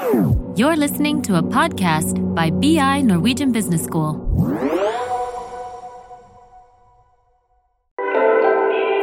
You're 0.00 0.76
listening 0.76 1.20
to 1.22 1.36
a 1.36 1.42
podcast 1.42 2.16
by 2.34 2.50
BI 2.50 3.02
Norwegian 3.02 3.52
Business 3.52 3.82
School. 3.82 4.16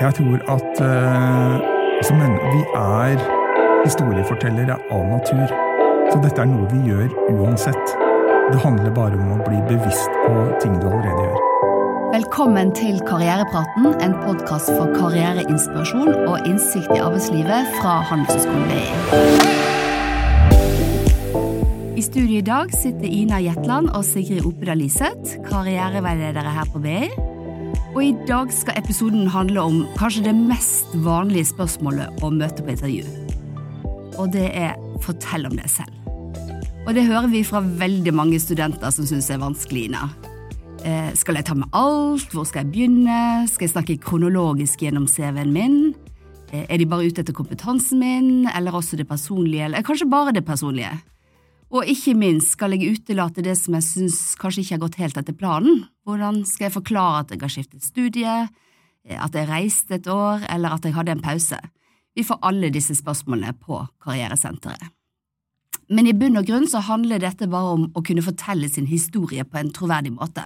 Jeg 0.02 0.13
tror 0.18 0.38
at 0.55 0.81
uh, 0.81 1.62
altså, 1.97 2.13
men, 2.13 2.31
vi 2.54 2.62
er 2.75 3.18
historiefortellere 3.86 4.79
av 4.91 5.05
natur. 5.13 5.46
Så 6.10 6.17
dette 6.23 6.41
er 6.41 6.49
noe 6.49 6.65
vi 6.73 6.81
gjør 6.89 7.13
uansett. 7.29 7.95
Det 8.49 8.57
handler 8.65 8.89
bare 8.97 9.21
om 9.21 9.37
å 9.37 9.39
bli 9.45 9.61
bevisst 9.69 10.19
på 10.25 10.49
ting 10.63 10.81
du 10.81 10.89
allerede 10.89 11.29
gjør. 11.29 11.39
Velkommen 12.17 12.73
til 12.73 13.01
Karrierepraten, 13.05 13.91
en 14.01 14.17
podkast 14.25 14.73
for 14.73 14.89
karriereinspirasjon 14.97 16.16
og 16.25 16.48
innsikt 16.48 16.89
i 16.95 17.02
arbeidslivet 17.03 17.73
fra 17.81 17.99
Handelshøyskolen 18.09 18.71
BI. 18.71 19.77
I 21.97 22.01
studio 22.05 22.37
i 22.37 22.45
dag 22.45 22.69
sitter 22.77 23.09
Ina 23.09 23.39
Jetland 23.41 23.87
og 23.89 24.03
Sigrid 24.05 24.45
Opedal 24.45 24.77
Liseth, 24.77 25.39
karriereveiledere 25.47 26.51
her 26.53 26.67
på 26.69 26.77
BI. 26.83 27.07
Og 27.95 27.97
i 28.03 28.11
dag 28.29 28.51
skal 28.53 28.77
episoden 28.77 29.25
handle 29.33 29.63
om 29.65 29.79
kanskje 29.97 30.27
det 30.27 30.35
mest 30.38 30.93
vanlige 31.02 31.49
spørsmålet 31.49 32.21
å 32.21 32.29
møte 32.35 32.61
på 32.61 32.75
intervju. 32.75 33.02
Og 34.21 34.29
det 34.29 34.45
er 34.53 34.77
'fortell 35.02 35.49
om 35.49 35.57
deg 35.57 35.65
selv'. 35.65 35.97
Og 36.85 36.93
det 36.93 37.07
hører 37.09 37.31
vi 37.33 37.41
fra 37.43 37.61
veldig 37.65 38.13
mange 38.13 38.39
studenter 38.39 38.91
som 38.91 39.05
syns 39.05 39.31
er 39.31 39.41
vanskelig, 39.41 39.89
Ina. 39.89 40.09
Eh, 40.85 41.13
skal 41.16 41.35
jeg 41.35 41.45
ta 41.45 41.55
med 41.55 41.69
alt? 41.73 42.29
Hvor 42.29 42.45
skal 42.45 42.63
jeg 42.63 42.73
begynne? 42.73 43.49
Skal 43.49 43.67
jeg 43.67 43.73
snakke 43.73 43.97
kronologisk 43.97 44.79
gjennom 44.79 45.07
CV-en 45.07 45.52
min? 45.52 45.95
Eh, 46.53 46.66
er 46.69 46.77
de 46.77 46.85
bare 46.85 47.07
ute 47.07 47.21
etter 47.21 47.33
kompetansen 47.33 47.97
min, 47.97 48.47
eller 48.55 48.71
også 48.71 48.97
det 48.97 49.07
personlige, 49.07 49.66
eller 49.66 49.81
kanskje 49.81 50.07
bare 50.07 50.31
det 50.31 50.45
personlige? 50.45 51.02
Og 51.73 51.88
ikke 51.91 52.13
minst 52.16 52.53
skal 52.55 52.76
jeg 52.76 52.95
utelate 52.95 53.44
det 53.44 53.58
som 53.59 53.75
jeg 53.75 53.86
syns 53.86 54.19
kanskje 54.39 54.64
ikke 54.64 54.75
har 54.78 54.83
gått 54.86 55.00
helt 55.02 55.17
etter 55.19 55.36
planen. 55.36 55.81
Hvordan 56.08 56.44
skal 56.47 56.69
jeg 56.69 56.78
forklare 56.78 57.23
at 57.25 57.33
jeg 57.33 57.44
har 57.44 57.52
skiftet 57.52 57.83
studie, 57.83 58.36
eh, 59.03 59.17
at 59.19 59.36
jeg 59.36 59.50
reiste 59.50 59.97
et 60.00 60.08
år, 60.08 60.45
eller 60.47 60.78
at 60.78 60.88
jeg 60.88 60.95
hadde 60.95 61.17
en 61.17 61.23
pause? 61.23 61.59
Vi 62.16 62.23
får 62.25 62.39
alle 62.41 62.72
disse 62.73 62.95
spørsmålene 62.97 63.53
på 63.59 63.83
Karrieresenteret. 64.02 64.94
Men 65.91 66.08
i 66.08 66.16
bunn 66.16 66.39
og 66.39 66.47
grunn 66.47 66.66
så 66.67 66.81
handler 66.83 67.22
dette 67.23 67.47
bare 67.52 67.75
om 67.78 67.86
å 67.95 68.03
kunne 68.03 68.23
fortelle 68.25 68.67
sin 68.72 68.88
historie 68.89 69.45
på 69.47 69.59
en 69.59 69.72
troverdig 69.72 70.11
måte. 70.16 70.44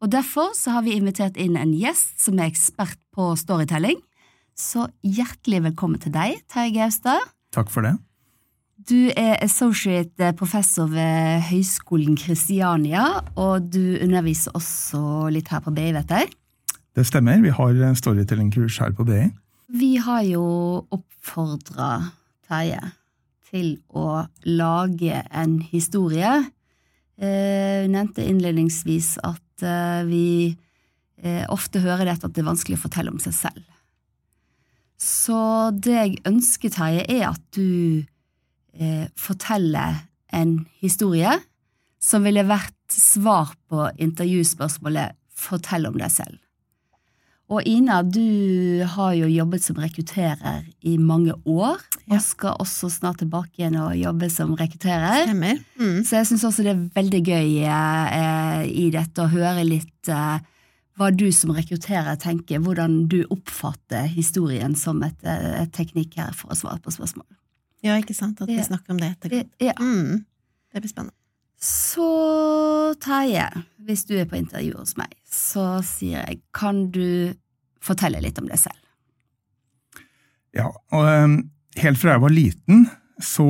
Og 0.00 0.10
Derfor 0.10 0.54
så 0.56 0.76
har 0.76 0.86
vi 0.86 0.94
invitert 0.96 1.36
inn 1.36 1.58
en 1.58 1.74
gjest 1.76 2.22
som 2.22 2.38
er 2.38 2.50
ekspert 2.50 2.98
på 3.14 3.32
storytelling. 3.36 3.98
Så 4.56 4.86
hjertelig 5.02 5.64
velkommen 5.70 6.00
til 6.02 6.14
deg, 6.14 6.40
Terje 6.50 6.76
Gaustad. 6.78 7.26
Takk 7.54 7.72
for 7.72 7.86
det. 7.86 7.98
Du 8.88 9.10
er 9.12 9.34
associate 9.44 10.30
professor 10.38 10.88
ved 10.88 11.42
Høgskolen 11.50 12.14
Kristiania, 12.16 13.02
og 13.36 13.66
du 13.74 13.98
underviser 14.00 14.54
også 14.56 15.28
litt 15.34 15.50
her 15.52 15.60
på 15.60 15.72
BI, 15.76 15.90
vet 15.92 16.14
jeg. 16.14 16.30
Det 16.96 17.04
stemmer. 17.06 17.42
Vi 17.44 17.52
har 17.52 17.76
storytellingkurs 17.98 18.78
her 18.80 18.94
på 18.96 19.04
BI. 19.04 19.26
Vi 19.76 19.90
har 20.00 20.22
jo 20.24 20.44
oppfordra 20.96 21.90
Terje 22.48 22.80
til 23.50 23.74
å 23.92 24.22
lage 24.48 25.20
en 25.28 25.58
historie. 25.60 26.32
Eh, 27.20 27.84
Hun 27.84 27.92
nevnte 27.98 28.24
innledningsvis 28.24 29.18
at 29.26 29.66
eh, 29.66 30.06
vi 30.08 30.28
eh, 31.20 31.44
ofte 31.52 31.82
hører 31.84 32.08
dette 32.08 32.26
at 32.26 32.32
det 32.32 32.42
er 32.42 32.48
vanskelig 32.48 32.78
å 32.80 32.84
fortelle 32.86 33.12
om 33.12 33.20
seg 33.22 33.36
selv. 33.36 33.66
Så 35.00 35.70
det 35.76 35.98
jeg 35.98 36.16
ønsker, 36.28 36.72
Terje, 36.72 37.04
er 37.08 37.28
at 37.30 37.44
du 37.56 38.06
eh, 38.78 39.08
fortelle 39.16 39.86
en 40.32 40.66
historie 40.80 41.32
som 42.00 42.24
ville 42.24 42.44
vært 42.48 42.76
svar 42.90 43.54
på 43.70 43.90
intervjuspørsmålet 43.98 45.16
'Fortell 45.40 45.86
om 45.88 45.96
deg 45.96 46.10
selv'. 46.12 46.38
Og 47.50 47.66
Ina, 47.66 48.02
du 48.06 48.84
har 48.86 49.14
jo 49.18 49.26
jobbet 49.26 49.64
som 49.64 49.78
rekrutterer 49.82 50.68
i 50.86 50.96
mange 50.96 51.34
år, 51.46 51.80
Ja. 52.06 52.16
og 52.16 52.22
skal 52.22 52.56
også 52.60 52.90
snart 52.90 53.18
tilbake 53.18 53.58
igjen 53.58 53.76
og 53.76 53.96
jobbe 53.98 54.30
som 54.30 54.54
rekrutterer. 54.54 55.26
Stemmer. 55.26 55.58
Mm. 55.78 56.04
Så 56.04 56.16
jeg 56.16 56.26
syns 56.26 56.44
også 56.44 56.62
det 56.62 56.76
er 56.76 56.88
veldig 56.94 57.22
gøy 57.26 57.64
eh, 57.66 58.62
i 58.70 58.90
dette 58.90 59.18
å 59.18 59.30
høre 59.30 59.64
litt 59.66 60.08
eh, 60.08 60.38
hva 60.96 61.10
du 61.10 61.32
som 61.32 61.50
rekrutterer 61.50 62.16
tenker, 62.20 62.60
hvordan 62.60 63.08
du 63.08 63.24
oppfatter 63.30 64.06
historien 64.06 64.76
som 64.76 65.02
et, 65.02 65.16
eh, 65.24 65.62
et 65.62 65.72
teknikk 65.72 66.14
her 66.16 66.32
for 66.32 66.52
å 66.52 66.58
svare 66.58 66.78
på 66.78 66.92
spørsmål. 66.94 67.26
Ja, 67.86 67.96
ikke 67.96 68.16
sant? 68.16 68.40
At 68.42 68.50
vi 68.50 68.60
snakker 68.62 68.94
om 68.94 69.00
det 69.00 69.14
etterkant. 69.14 69.54
Ja. 69.62 69.74
Mm. 69.80 70.24
Det 70.70 70.82
blir 70.82 70.92
spennende. 70.92 71.16
Så 71.60 72.06
Terje, 73.04 73.46
hvis 73.84 74.06
du 74.08 74.14
er 74.16 74.28
på 74.28 74.38
intervju 74.38 74.78
hos 74.78 74.94
meg, 74.96 75.12
så 75.28 75.82
sier 75.84 76.24
jeg 76.24 76.40
kan 76.56 76.86
du 76.92 77.34
fortelle 77.84 78.22
litt 78.24 78.38
om 78.40 78.48
deg 78.48 78.60
selv? 78.60 78.78
Ja, 80.56 80.70
og 80.70 81.04
ehm, 81.06 81.36
helt 81.80 82.00
fra 82.00 82.16
jeg 82.16 82.24
var 82.24 82.32
liten, 82.34 82.86
så 83.20 83.46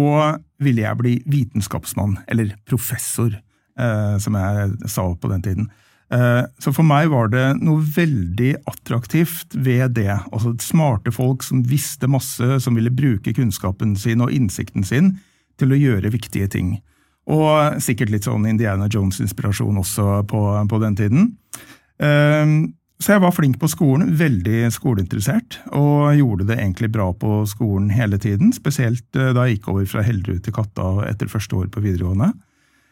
ville 0.61 0.83
jeg 0.83 0.99
bli 0.99 1.15
vitenskapsmann, 1.31 2.19
eller 2.29 2.57
professor, 2.69 3.31
eh, 3.79 4.17
som 4.19 4.37
jeg 4.37 4.91
sa 4.91 5.07
på 5.15 5.31
den 5.31 5.47
tiden. 5.47 5.71
Eh, 6.11 6.43
Så 6.59 6.73
for 6.75 6.83
meg 6.87 7.09
var 7.13 7.29
det 7.31 7.47
noe 7.63 7.81
veldig 7.83 8.55
attraktivt 8.67 9.55
ved 9.55 9.95
det. 9.95 10.11
Altså 10.33 10.57
smarte 10.59 11.13
folk 11.15 11.43
som 11.47 11.63
visste 11.63 12.11
masse, 12.11 12.61
som 12.61 12.75
ville 12.75 12.91
bruke 12.91 13.35
kunnskapen 13.37 13.97
sin 13.97 14.21
og 14.21 14.33
innsikten 14.35 14.85
sin 14.85 15.19
til 15.61 15.73
å 15.73 15.79
gjøre 15.79 16.11
viktige 16.11 16.49
ting. 16.51 16.81
Og 17.31 17.79
sikkert 17.85 18.11
litt 18.11 18.27
sånn 18.27 18.49
Indiana 18.49 18.89
Jones-inspirasjon 18.91 19.79
også 19.79 20.27
på, 20.27 20.41
på 20.67 20.83
den 20.83 20.97
tiden. 20.99 21.33
Ehm, 22.03 22.75
Så 23.01 23.15
jeg 23.15 23.23
var 23.23 23.33
flink 23.33 23.57
på 23.57 23.69
skolen, 23.71 24.11
veldig 24.13 24.69
skoleinteressert, 24.75 25.57
og 25.73 26.11
gjorde 26.19 26.45
det 26.51 26.59
egentlig 26.59 26.91
bra 26.93 27.07
på 27.17 27.47
skolen 27.49 27.89
hele 27.89 28.19
tiden, 28.21 28.53
spesielt 28.53 29.17
eh, 29.17 29.31
da 29.33 29.47
jeg 29.47 29.57
gikk 29.57 29.69
over 29.73 29.87
fra 29.89 30.03
Hellerud 30.05 30.43
til 30.45 30.53
Katta 30.53 31.07
etter 31.09 31.31
første 31.33 31.57
år 31.57 31.71
på 31.73 31.81
videregående. 31.81 32.35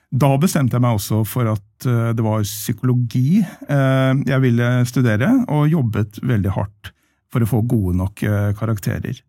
Da 0.08 0.30
bestemte 0.40 0.78
jeg 0.78 0.84
meg 0.84 0.96
også 0.96 1.20
for 1.28 1.50
at 1.52 1.88
eh, 1.88 2.12
det 2.16 2.24
var 2.24 2.44
psykologi 2.46 3.42
eh, 3.42 4.12
jeg 4.24 4.40
ville 4.44 4.68
studere, 4.88 5.28
og 5.52 5.68
jobbet 5.68 6.22
veldig 6.24 6.54
hardt 6.54 6.92
for 7.28 7.44
å 7.44 7.48
få 7.50 7.60
gode 7.68 7.96
nok 7.98 8.22
eh, 8.24 8.52
karakterer. 8.56 9.20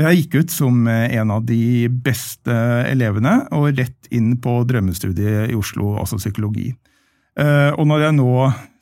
Jeg 0.00 0.18
gikk 0.18 0.36
ut 0.36 0.52
som 0.52 0.84
en 0.86 1.32
av 1.34 1.42
de 1.48 1.88
beste 1.90 2.54
elevene, 2.88 3.32
og 3.56 3.72
rett 3.74 4.06
inn 4.14 4.36
på 4.40 4.60
drømmestudiet 4.68 5.50
i 5.50 5.56
Oslo, 5.58 5.96
altså 5.98 6.16
psykologi. 6.16 6.70
Og 7.34 7.82
når 7.90 8.04
jeg 8.06 8.16
nå 8.16 8.30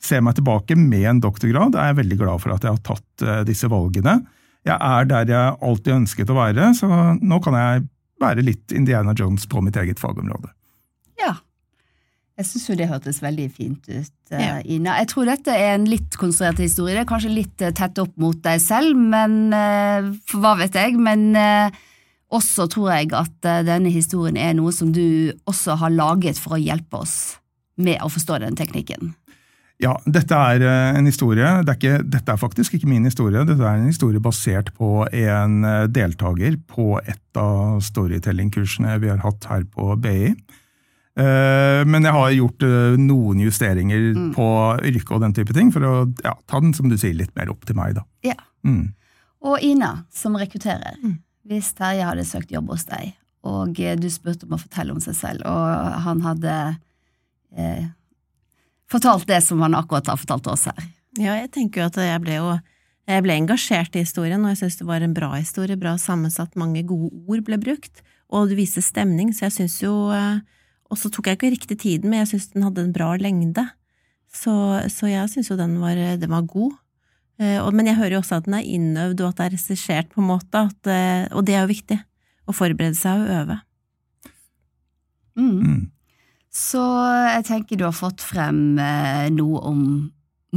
ser 0.05 0.21
meg 0.23 0.37
tilbake 0.37 0.77
med 0.79 1.07
en 1.09 1.23
doktorgrad, 1.25 1.75
er 1.75 1.89
jeg 1.89 1.97
veldig 2.03 2.19
glad 2.21 2.43
for 2.45 2.53
at 2.53 2.63
jeg 2.63 2.77
har 2.77 2.85
tatt 2.85 3.25
disse 3.49 3.67
valgene. 3.73 4.19
Jeg 4.69 4.77
er 4.77 5.09
der 5.09 5.33
jeg 5.33 5.57
alltid 5.65 5.97
ønsket 5.97 6.31
å 6.31 6.37
være, 6.37 6.69
så 6.77 6.87
nå 7.17 7.41
kan 7.43 7.57
jeg 7.57 7.83
være 8.21 8.45
litt 8.45 8.77
Indiana 8.77 9.17
Jones 9.17 9.49
på 9.49 9.65
mitt 9.65 9.81
eget 9.81 9.99
fagområde. 9.99 10.53
Ja. 11.19 11.35
Jeg 12.39 12.47
syns 12.47 12.69
jo 12.69 12.75
det 12.79 12.87
hørtes 12.87 13.17
veldig 13.19 13.49
fint 13.51 13.89
ut, 13.89 14.13
eh, 14.31 14.39
Ja. 14.39 14.59
Ina. 14.63 14.95
Jeg 15.01 15.09
tror 15.11 15.25
dette 15.27 15.51
er 15.51 15.75
en 15.75 15.85
litt 15.85 16.15
konstruert 16.15 16.57
historie. 16.57 16.95
Det 16.95 17.01
er 17.03 17.09
kanskje 17.11 17.35
litt 17.35 17.61
eh, 17.61 17.73
tett 17.75 17.99
opp 17.99 18.15
mot 18.15 18.39
deg 18.41 18.61
selv, 18.63 18.95
men 18.95 19.51
eh, 19.51 20.07
for 20.25 20.39
hva 20.39 20.55
vet 20.61 20.73
jeg. 20.73 20.95
Men 20.95 21.35
også 22.31 22.69
tror 22.71 22.93
jeg 22.93 23.11
at 23.17 23.65
denne 23.65 23.89
historien 23.89 24.37
er 24.37 24.53
noe 24.53 24.71
som 24.71 24.93
du 24.93 25.33
også 25.49 25.75
har 25.81 25.89
laget 25.89 26.39
for 26.39 26.55
å 26.55 26.61
hjelpe 26.61 27.01
oss 27.01 27.39
med 27.75 27.99
å 28.05 28.07
forstå 28.07 28.39
den 28.45 28.55
teknikken. 28.55 29.15
Ja, 29.81 29.95
dette 30.05 30.35
er 30.35 30.61
en 30.95 31.07
historie. 31.07 31.63
Det 31.63 31.73
er 31.73 31.79
ikke, 31.79 32.03
dette 32.03 32.31
er 32.31 32.37
faktisk 32.39 32.75
ikke 32.75 32.87
min 32.91 33.07
historie. 33.07 33.43
Dette 33.47 33.63
er 33.63 33.79
en 33.79 33.89
historie 33.89 34.19
basert 34.19 34.71
på 34.77 35.07
en 35.09 35.63
deltaker 35.89 36.59
på 36.69 36.99
et 37.01 37.39
av 37.39 37.79
storytelling-kursene 37.81 38.99
vi 39.01 39.09
har 39.09 39.23
hatt 39.23 39.49
her 39.49 39.65
på 39.65 39.95
BI. 40.03 40.35
Eh, 41.19 41.83
Men 41.85 42.05
jeg 42.07 42.13
har 42.15 42.31
gjort 42.31 42.63
eh, 42.63 42.95
noen 43.01 43.39
justeringer 43.43 44.13
Mm. 44.15 44.29
på 44.35 44.45
yrket 44.87 45.11
og 45.11 45.21
den 45.21 45.33
type 45.35 45.53
ting, 45.53 45.71
for 45.71 45.81
å 45.81 45.93
ja, 46.23 46.33
ta 46.47 46.59
den 46.63 46.73
som 46.73 46.87
du 46.89 46.95
sier, 46.97 47.13
litt 47.17 47.35
mer 47.35 47.49
opp 47.51 47.65
til 47.65 47.75
meg. 47.75 47.95
da. 47.95 48.03
Ja. 48.23 48.35
Mm. 48.65 48.93
Og 49.41 49.61
Ina, 49.63 50.05
som 50.11 50.35
rekrutterer, 50.35 50.95
Mm. 51.03 51.19
hvis 51.47 51.73
Terje 51.73 52.03
hadde 52.05 52.25
søkt 52.27 52.51
jobb 52.51 52.69
hos 52.69 52.85
deg, 52.85 53.13
og 53.43 53.79
eh, 53.79 53.95
du 53.95 54.07
spurte 54.09 54.43
om 54.47 54.55
å 54.57 54.61
fortelle 54.61 54.91
om 54.91 54.99
seg 54.99 55.15
selv, 55.15 55.45
og 55.45 56.01
han 56.03 56.21
hadde 56.21 56.77
eh, 57.57 57.85
fortalt 58.89 59.25
det 59.27 59.41
som 59.43 59.61
han 59.61 59.73
akkurat 59.77 60.07
har 60.07 60.17
fortalt 60.17 60.47
oss 60.47 60.65
her. 60.65 60.83
Ja, 61.17 61.33
jeg 61.35 61.51
tenker 61.51 61.81
jo 61.81 61.87
at 61.89 61.95
jeg 61.95 62.21
ble 62.21 62.35
jo 62.39 62.59
jeg 63.09 63.23
ble 63.25 63.33
engasjert 63.33 63.95
i 63.97 64.03
historien, 64.05 64.43
og 64.45 64.51
jeg 64.53 64.57
synes 64.61 64.77
det 64.77 64.85
var 64.85 65.01
en 65.01 65.15
bra 65.15 65.31
historie, 65.33 65.75
bra 65.75 65.95
sammensatt, 65.97 66.53
mange 66.55 66.83
gode 66.85 67.09
ord 67.27 67.41
ble 67.47 67.57
brukt, 67.57 68.03
og 68.29 68.49
du 68.51 68.55
viste 68.55 68.83
stemning, 68.85 69.31
så 69.33 69.47
jeg 69.47 69.55
synes 69.55 69.79
jo 69.81 70.11
eh, 70.13 70.39
Og 70.89 70.97
så 70.97 71.11
tok 71.13 71.29
jeg 71.29 71.37
ikke 71.37 71.53
riktig 71.53 71.77
tiden, 71.83 72.09
men 72.09 72.23
jeg 72.23 72.33
synes 72.33 72.49
den 72.53 72.65
hadde 72.65 72.83
en 72.85 72.93
bra 72.95 73.13
lengde, 73.21 73.65
så, 74.29 74.53
så 74.89 75.09
jeg 75.09 75.29
synes 75.31 75.49
jo 75.51 75.57
den 75.57 75.77
var, 75.81 75.97
den 76.21 76.31
var 76.33 76.45
god. 76.49 76.75
Eh, 77.39 77.61
Men 77.71 77.87
jeg 77.87 77.97
hører 77.97 78.17
jo 78.17 78.21
også 78.21 78.39
at 78.39 78.45
den 78.49 78.57
er 78.57 78.67
innøvd, 78.67 79.21
og 79.21 79.31
at 79.31 79.37
det 79.39 79.45
er 79.45 79.55
regissert 79.55 80.11
på 80.13 80.21
en 80.21 80.29
måte, 80.29 80.65
at, 80.69 80.89
eh, 80.91 81.25
og 81.31 81.45
det 81.47 81.55
er 81.55 81.63
jo 81.63 81.73
viktig. 81.73 81.99
Å 82.49 82.55
forberede 82.55 82.97
seg 82.97 83.23
og 83.23 83.33
øve. 83.39 83.57
Mm. 85.39 85.89
Så 86.49 86.81
jeg 86.81 87.45
tenker 87.47 87.77
du 87.77 87.85
har 87.85 87.95
fått 87.95 88.23
frem 88.25 88.79
eh, 88.81 89.27
noe 89.33 89.61
om 89.69 89.81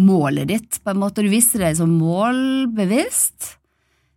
målet 0.00 0.48
ditt, 0.48 0.78
på 0.82 0.92
en 0.92 1.02
måte. 1.02 1.24
Du 1.24 1.28
viste 1.32 1.60
deg 1.60 1.76
som 1.76 1.92
målbevisst. 2.00 3.58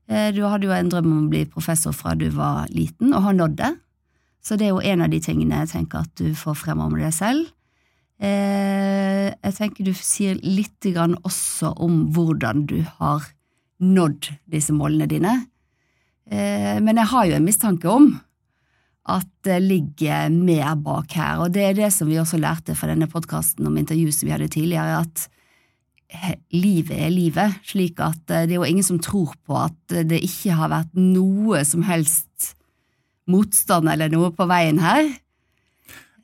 Eh, 0.08 0.32
du 0.36 0.46
hadde 0.48 0.70
jo 0.70 0.76
en 0.76 0.92
drøm 0.92 1.10
om 1.12 1.26
å 1.26 1.34
bli 1.34 1.44
professor 1.52 1.96
fra 1.96 2.16
du 2.16 2.30
var 2.34 2.72
liten, 2.72 3.12
og 3.14 3.28
har 3.28 3.36
nådd 3.36 3.58
det. 3.60 3.74
Så 4.46 4.58
det 4.60 4.68
er 4.68 4.76
jo 4.76 4.84
en 4.84 5.02
av 5.02 5.10
de 5.10 5.20
tingene 5.24 5.64
jeg 5.64 5.72
tenker 5.74 6.06
at 6.06 6.12
du 6.22 6.36
får 6.38 6.60
frem 6.60 6.84
om 6.84 6.94
deg 6.94 7.14
selv. 7.16 7.48
Eh, 8.22 9.34
jeg 9.34 9.56
tenker 9.58 9.88
du 9.88 9.92
sier 9.98 10.38
litt 10.46 10.86
grann 10.94 11.18
også 11.26 11.74
om 11.84 12.06
hvordan 12.16 12.64
du 12.70 12.78
har 13.00 13.26
nådd 13.84 14.30
disse 14.54 14.76
målene 14.76 15.10
dine. 15.10 15.34
Eh, 16.30 16.78
men 16.82 17.02
jeg 17.02 17.12
har 17.12 17.26
jo 17.30 17.38
en 17.40 17.48
mistanke 17.48 17.90
om 17.90 18.12
at 19.16 19.28
det 19.46 19.60
ligger 19.62 20.32
mer 20.34 20.78
bak 20.82 21.14
her, 21.14 21.42
og 21.44 21.52
det 21.54 21.66
er 21.66 21.76
det 21.78 21.92
som 21.94 22.10
vi 22.10 22.18
også 22.18 22.40
lærte 22.42 22.74
fra 22.78 22.90
denne 22.90 23.10
podkasten 23.10 23.68
om 23.70 23.76
intervjuet 23.78 24.18
som 24.18 24.30
vi 24.30 24.34
hadde 24.34 24.50
tidligere, 24.54 25.02
at 25.04 25.28
livet 26.54 26.96
er 27.02 27.12
livet, 27.14 27.58
slik 27.66 28.00
at 28.02 28.30
eh, 28.30 28.46
det 28.46 28.56
er 28.56 28.62
jo 28.62 28.70
ingen 28.70 28.86
som 28.86 29.02
tror 29.02 29.34
på 29.46 29.58
at 29.58 29.98
det 30.06 30.22
ikke 30.26 30.58
har 30.58 30.72
vært 30.74 30.94
noe 30.98 31.66
som 31.68 31.86
helst 31.90 32.55
motstand 33.32 33.90
eller 33.92 34.12
noe 34.14 34.32
på 34.36 34.48
veien 34.50 34.80
her. 34.84 35.08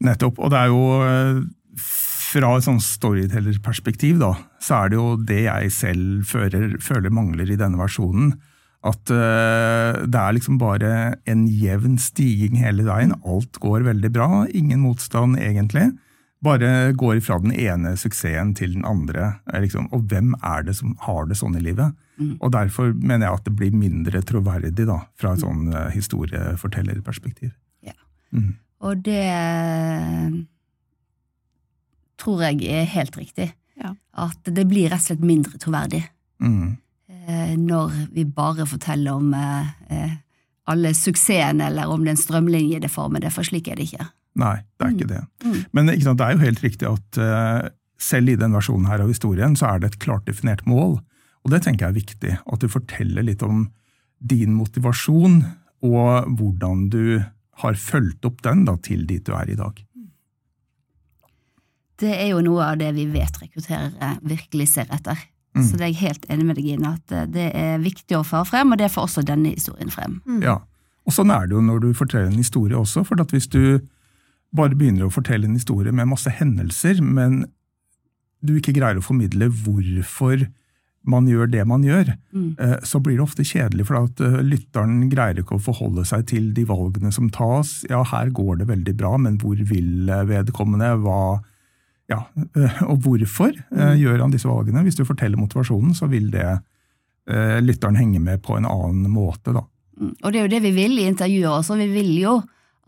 Nettopp. 0.02 0.40
Og 0.42 0.54
det 0.54 0.60
er 0.60 0.72
jo 0.72 0.84
eh, 1.06 1.42
fra 2.32 2.54
et 2.56 2.66
sånn 2.66 2.80
storyteller-perspektiv, 2.84 4.22
da, 4.22 4.36
så 4.64 4.84
er 4.84 4.92
det 4.92 5.00
jo 5.00 5.08
det 5.28 5.42
jeg 5.46 5.74
selv 5.76 6.30
føler, 6.30 6.78
føler 6.84 7.14
mangler 7.14 7.52
i 7.52 7.60
denne 7.60 7.80
versjonen. 7.82 8.34
At 8.82 9.12
uh, 9.14 10.00
det 10.10 10.18
er 10.18 10.34
liksom 10.34 10.58
bare 10.62 10.92
en 11.30 11.44
jevn 11.46 12.00
stiging 12.02 12.56
hele 12.64 12.88
veien. 12.88 13.14
Alt 13.22 13.60
går 13.62 13.86
veldig 13.86 14.10
bra. 14.16 14.30
Ingen 14.58 14.82
motstand, 14.82 15.38
egentlig. 15.38 15.92
Bare 16.42 16.92
går 16.98 17.20
fra 17.22 17.38
den 17.40 17.52
ene 17.54 17.92
suksessen 18.02 18.56
til 18.58 18.74
den 18.74 18.86
andre. 18.86 19.40
eh, 19.54 19.62
Liksom. 19.62 19.88
Og 19.94 20.08
hvem 20.10 20.34
er 20.44 20.64
det 20.64 20.76
som 20.76 20.96
har 21.06 21.26
det 21.30 21.38
sånn 21.38 21.56
i 21.58 21.62
livet? 21.62 21.94
Og 22.40 22.52
derfor 22.54 22.94
mener 22.94 23.26
jeg 23.28 23.34
at 23.40 23.44
det 23.46 23.56
blir 23.58 23.72
mindre 23.74 24.22
troverdig 24.22 24.86
da, 24.86 25.00
fra 25.18 25.34
et 25.34 25.40
sånn 25.42 25.74
eh, 25.74 25.90
historiefortellerperspektiv. 25.96 27.52
Ja. 27.82 27.94
Mm. 28.34 28.56
Og 28.82 29.02
det 29.04 30.46
tror 32.22 32.44
jeg 32.46 32.62
er 32.70 32.86
helt 32.94 33.18
riktig. 33.18 33.52
Ja. 33.82 33.96
At 34.14 34.38
det 34.46 34.68
blir 34.70 34.90
rett 34.92 35.02
og 35.02 35.08
slett 35.10 35.26
mindre 35.26 35.58
troverdig 35.62 36.04
Mm. 36.42 36.78
eh, 37.10 37.56
når 37.58 37.92
vi 38.14 38.24
bare 38.26 38.66
forteller 38.66 39.12
om 39.14 39.34
eh, 39.34 39.68
eh, 39.90 40.12
alle 40.70 40.94
suksessen, 40.98 41.62
eller 41.64 41.90
om 41.90 42.04
det 42.04 42.12
er 42.12 42.18
en 42.18 42.24
strømlinjedeformede, 42.24 43.32
For 43.34 43.48
slik 43.48 43.68
er 43.68 43.80
det 43.80 43.90
ikke. 43.90 44.08
Nei, 44.40 44.58
det 44.80 44.86
er 44.86 44.96
ikke 44.96 45.10
det. 45.10 45.22
Mm. 45.44 45.62
Men 45.76 45.92
ikke 45.92 46.08
sant, 46.08 46.20
det 46.22 46.28
er 46.28 46.36
jo 46.36 46.46
helt 46.46 46.64
riktig 46.64 46.88
at 46.88 47.20
uh, 47.20 47.70
selv 48.02 48.32
i 48.32 48.38
den 48.40 48.56
versjonen 48.56 48.88
her 48.88 49.04
av 49.04 49.12
historien, 49.12 49.58
så 49.60 49.74
er 49.74 49.82
det 49.82 49.92
et 49.92 50.02
klart 50.06 50.28
definert 50.30 50.64
mål. 50.70 51.00
Og 51.42 51.54
det 51.54 51.64
tenker 51.66 51.88
jeg 51.88 51.92
er 51.92 52.00
viktig. 52.00 52.38
At 52.46 52.64
du 52.64 52.72
forteller 52.72 53.26
litt 53.26 53.44
om 53.46 53.66
din 54.22 54.54
motivasjon, 54.54 55.42
og 55.82 56.30
hvordan 56.38 56.90
du 56.94 57.22
har 57.62 57.78
fulgt 57.78 58.26
opp 58.26 58.42
den 58.46 58.66
da, 58.68 58.78
til 58.78 59.08
dit 59.10 59.26
du 59.26 59.34
er 59.36 59.50
i 59.50 59.58
dag. 59.58 59.82
Det 62.02 62.14
er 62.16 62.32
jo 62.32 62.42
noe 62.46 62.72
av 62.72 62.80
det 62.82 62.90
vi 62.98 63.06
vet 63.14 63.36
rekrutterere 63.42 64.16
virkelig 64.26 64.72
ser 64.74 64.90
etter. 64.94 65.20
Mm. 65.56 65.64
Så 65.68 65.76
det 65.78 65.84
er 65.84 65.92
jeg 65.92 66.02
helt 66.06 66.26
enig 66.32 66.46
med 66.48 66.56
deg 66.56 66.68
i, 66.72 66.76
at 66.88 67.12
eh, 67.12 67.26
det 67.28 67.48
er 67.60 67.82
viktig 67.84 68.16
å 68.18 68.24
få 68.24 68.46
frem, 68.48 68.72
og 68.72 68.78
det 68.80 68.92
får 68.94 69.08
også 69.10 69.24
denne 69.28 69.52
historien 69.56 69.92
frem. 69.92 70.22
Ja. 70.44 70.60
Og 71.06 71.16
sånn 71.16 71.32
er 71.34 71.48
det 71.50 71.58
jo 71.58 71.62
når 71.66 71.82
du 71.82 71.90
forteller 71.98 72.30
en 72.30 72.40
historie 72.40 72.78
også, 72.78 73.04
for 73.08 73.20
at 73.20 73.32
hvis 73.34 73.50
du 73.52 73.82
bare 74.56 74.76
begynner 74.78 75.08
å 75.08 75.12
fortelle 75.14 75.48
en 75.48 75.58
historie 75.58 75.92
med 75.92 76.08
masse 76.12 76.30
hendelser, 76.30 77.02
men 77.04 77.46
du 78.44 78.56
ikke 78.58 78.74
greier 78.76 78.98
å 79.00 79.04
formidle 79.06 79.50
hvorfor 79.52 80.48
man 81.04 81.26
gjør 81.26 81.50
det 81.50 81.64
man 81.66 81.82
gjør, 81.84 82.14
Mm. 82.32 82.56
eh, 82.60 82.78
så 82.86 83.02
blir 83.02 83.18
det 83.18 83.24
ofte 83.26 83.44
kjedelig, 83.44 83.88
for 83.88 83.98
at 84.06 84.20
eh, 84.22 84.42
lytteren 84.46 85.10
greier 85.10 85.40
ikke 85.42 85.58
å 85.58 85.64
forholde 85.64 86.06
seg 86.06 86.28
til 86.28 86.54
de 86.54 86.64
valgene 86.64 87.12
som 87.12 87.30
tas. 87.30 87.84
Ja, 87.90 88.04
her 88.04 88.30
går 88.30 88.60
det 88.60 88.68
veldig 88.68 88.96
bra, 88.98 89.18
men 89.18 89.38
hvor 89.42 89.56
vil 89.58 90.06
vedkommende? 90.08 90.94
Hva 91.02 91.42
ja, 92.12 92.20
eh, 92.60 92.82
og 92.88 93.02
hvorfor 93.06 93.56
mm. 93.72 93.96
gjør 94.02 94.26
han 94.26 94.34
disse 94.34 94.50
valgene? 94.50 94.84
Hvis 94.86 95.00
du 95.00 95.06
forteller 95.08 95.40
motivasjonen, 95.40 95.96
så 95.98 96.10
vil 96.12 96.30
det 96.34 96.48
eh, 96.52 97.60
lytteren 97.64 98.00
henge 98.00 98.22
med 98.24 98.44
på 98.46 98.58
en 98.60 98.68
annen 98.70 99.12
måte, 99.12 99.56
da. 99.56 99.64
Mm. 100.02 100.16
Og 100.22 100.32
det 100.32 100.40
er 100.40 100.48
jo 100.48 100.54
det 100.56 100.64
vi 100.66 100.74
vil 100.76 101.00
i 101.00 101.08
intervjuet 101.10 101.52
også. 101.52 101.78
Vi 101.80 101.92
vil 101.94 102.12
jo 102.20 102.42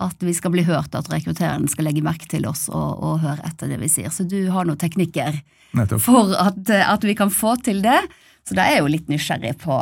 at 0.04 0.24
vi 0.26 0.34
skal 0.34 0.52
bli 0.54 0.64
hørt, 0.68 0.96
at 0.98 1.10
rekruttereren 1.12 1.68
skal 1.70 1.88
legge 1.88 2.04
merke 2.04 2.28
til 2.30 2.48
oss 2.50 2.66
og, 2.72 3.04
og 3.04 3.22
høre 3.24 3.46
etter 3.48 3.70
det 3.72 3.78
vi 3.84 3.92
sier. 3.92 4.10
Så 4.12 4.26
du 4.28 4.40
har 4.52 4.66
noen 4.68 4.80
teknikker 4.82 5.38
Nettopp. 5.78 6.02
for 6.04 6.34
at, 6.40 6.70
at 6.70 7.06
vi 7.06 7.16
kan 7.18 7.32
få 7.34 7.56
til 7.64 7.84
det. 7.86 8.00
Så 8.48 8.58
da 8.58 8.66
er 8.66 8.78
jeg 8.78 8.84
jo 8.84 8.92
litt 8.92 9.12
nysgjerrig 9.12 9.54
på 9.62 9.78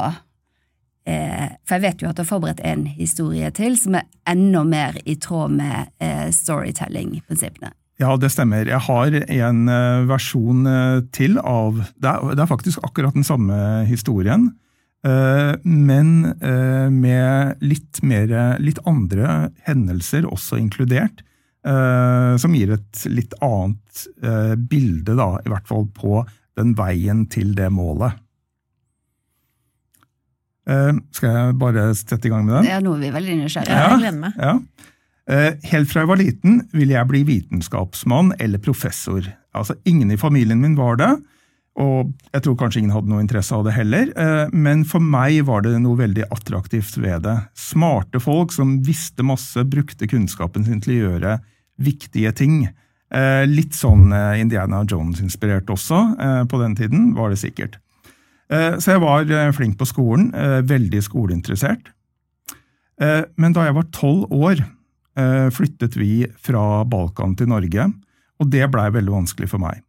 eh, 1.10 1.48
For 1.66 1.78
jeg 1.78 1.86
vet 1.88 2.04
jo 2.04 2.12
at 2.12 2.20
du 2.20 2.22
har 2.22 2.30
forberedt 2.30 2.62
en 2.68 2.86
historie 3.00 3.50
til 3.58 3.80
som 3.80 3.98
er 3.98 4.10
enda 4.30 4.66
mer 4.68 5.00
i 5.06 5.16
tråd 5.18 5.56
med 5.58 5.96
eh, 6.04 6.28
storytelling-prinsippene. 6.36 7.72
Ja, 8.02 8.16
det 8.18 8.32
stemmer. 8.34 8.66
Jeg 8.66 8.82
har 8.88 9.14
en 9.22 9.60
eh, 9.70 10.04
versjon 10.10 10.66
eh, 10.66 11.00
til 11.14 11.38
av 11.38 11.84
det 12.02 12.10
er, 12.10 12.32
er 12.42 12.50
faktisk 12.50 12.82
akkurat 12.88 13.14
den 13.14 13.28
samme 13.28 13.58
historien, 13.86 14.48
eh, 15.06 15.52
men 15.64 16.32
eh, 16.42 16.88
med 16.90 17.62
litt, 17.62 18.02
mer, 18.02 18.34
litt 18.64 18.82
andre 18.90 19.52
hendelser 19.68 20.26
også 20.26 20.58
inkludert, 20.58 21.22
eh, 21.68 22.34
som 22.42 22.58
gir 22.58 22.74
et 22.80 23.06
litt 23.12 23.38
annet 23.46 24.08
bilde, 24.72 25.14
da, 25.20 25.36
i 25.46 25.52
hvert 25.52 25.68
fall 25.70 25.86
på 25.94 26.24
den 26.58 26.74
veien 26.80 27.26
til 27.30 27.54
det 27.58 27.68
målet. 27.74 28.18
Eh, 30.70 30.94
Skal 31.14 31.36
jeg 31.36 31.60
bare 31.62 31.90
sette 31.98 32.30
i 32.30 32.32
gang 32.34 32.46
med 32.48 32.58
den? 32.60 32.70
Ja, 32.72 32.80
nå 32.82 32.96
er 32.98 33.04
vi 33.06 33.14
veldig 33.14 33.38
nysgjerrige. 33.44 33.78
Ja, 33.78 33.92
jeg 33.94 34.02
gleder 34.06 34.22
meg. 34.26 34.42
Ja. 34.42 34.90
Eh, 35.32 35.54
Helt 35.72 35.92
fra 35.92 36.04
jeg 36.04 36.10
var 36.12 36.20
liten 36.20 36.64
ville 36.76 36.98
jeg 36.98 37.08
bli 37.10 37.22
vitenskapsmann 37.28 38.34
eller 38.42 38.62
professor. 38.64 39.24
Altså, 39.56 39.78
Ingen 39.88 40.12
i 40.12 40.20
familien 40.20 40.60
min 40.62 40.76
var 40.76 41.00
det, 41.00 41.12
og 41.80 42.12
jeg 42.34 42.44
tror 42.44 42.58
kanskje 42.60 42.82
ingen 42.82 42.92
hadde 42.92 43.08
noe 43.08 43.24
interesse 43.24 43.56
av 43.56 43.64
det 43.64 43.78
heller, 43.78 44.12
eh, 44.20 44.52
men 44.52 44.84
for 44.84 45.00
meg 45.00 45.40
var 45.48 45.64
det 45.64 45.78
noe 45.80 46.00
veldig 46.02 46.28
attraktivt 46.36 46.98
ved 47.00 47.24
det. 47.24 47.38
Smarte 47.56 48.20
folk 48.20 48.52
som 48.52 48.82
visste 48.84 49.24
masse, 49.24 49.64
brukte 49.64 50.10
kunnskapen 50.12 50.68
sin 50.68 50.84
til 50.84 50.98
å 50.98 51.00
gjøre 51.06 51.38
viktige 51.80 52.34
ting. 52.36 52.66
Eh, 53.12 53.46
Litt 53.48 53.72
sånn 53.76 54.12
Indiana 54.40 54.84
Jones-inspirert 54.84 55.72
også, 55.72 56.02
på 56.48 56.60
den 56.62 56.76
tiden, 56.76 57.14
var 57.16 57.32
det 57.32 57.40
sikkert. 57.40 57.80
Så 58.52 58.92
jeg 58.92 59.00
var 59.00 59.24
flink 59.56 59.78
på 59.80 59.88
skolen, 59.88 60.32
veldig 60.68 61.00
skoleinteressert. 61.04 61.88
Men 63.00 63.54
da 63.56 63.64
jeg 63.64 63.76
var 63.78 63.88
tolv 63.96 64.28
år, 64.36 64.60
flyttet 65.52 65.98
vi 66.00 66.26
fra 66.40 66.84
Balkan 66.88 67.36
til 67.36 67.50
Norge, 67.52 67.88
og 68.42 68.50
det 68.50 68.70
blei 68.74 68.88
veldig 68.94 69.12
vanskelig 69.12 69.50
for 69.52 69.62
meg. 69.62 69.82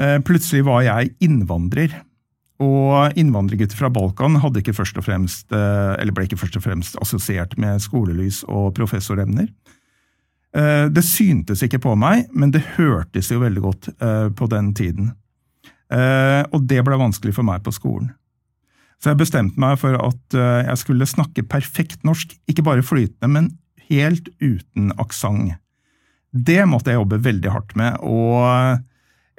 Eh, 0.00 0.18
Plutselig 0.24 0.64
var 0.66 0.84
jeg 0.86 1.14
innvandrer, 1.24 1.94
og 2.62 3.16
innvandrergutter 3.18 3.78
fra 3.78 3.90
Balkan 3.90 4.36
ikke 4.60 4.74
fremst, 5.04 5.50
eh, 5.52 5.96
ble 6.14 6.28
ikke 6.28 6.38
først 6.38 6.56
og 6.60 6.62
fremst 6.62 6.96
assosiert 7.02 7.56
med 7.58 7.82
skolelys 7.82 8.44
og 8.48 8.74
professoremner. 8.74 9.48
Eh, 10.54 10.88
Det 10.88 11.02
syntes 11.02 11.62
ikke 11.62 11.80
på 11.80 11.96
meg, 11.96 12.28
men 12.32 12.50
det 12.50 12.76
hørtes 12.76 13.30
jo 13.30 13.40
veldig 13.40 13.62
godt 13.62 13.88
eh, 14.00 14.28
på 14.28 14.48
den 14.48 14.74
tiden. 14.74 15.14
Eh, 15.90 16.44
Og 16.52 16.66
det 16.66 16.84
ble 16.84 16.96
vanskelig 16.96 17.34
for 17.34 17.42
meg 17.42 17.62
på 17.62 17.72
skolen. 17.72 18.12
Så 19.02 19.10
jeg 19.10 19.18
bestemte 19.18 19.58
meg 19.58 19.78
for 19.78 19.96
at 19.98 20.34
eh, 20.34 20.68
jeg 20.68 20.78
skulle 20.78 21.06
snakke 21.06 21.42
perfekt 21.42 22.04
norsk, 22.04 22.36
ikke 22.46 22.62
bare 22.62 22.82
flytende, 22.86 23.28
men 23.28 23.58
helt 23.92 24.28
uten 24.40 24.92
aksent. 24.98 25.58
Det 26.32 26.62
måtte 26.64 26.92
jeg 26.92 27.00
jobbe 27.00 27.20
veldig 27.20 27.52
hardt 27.52 27.74
med, 27.76 28.00
og 28.00 28.80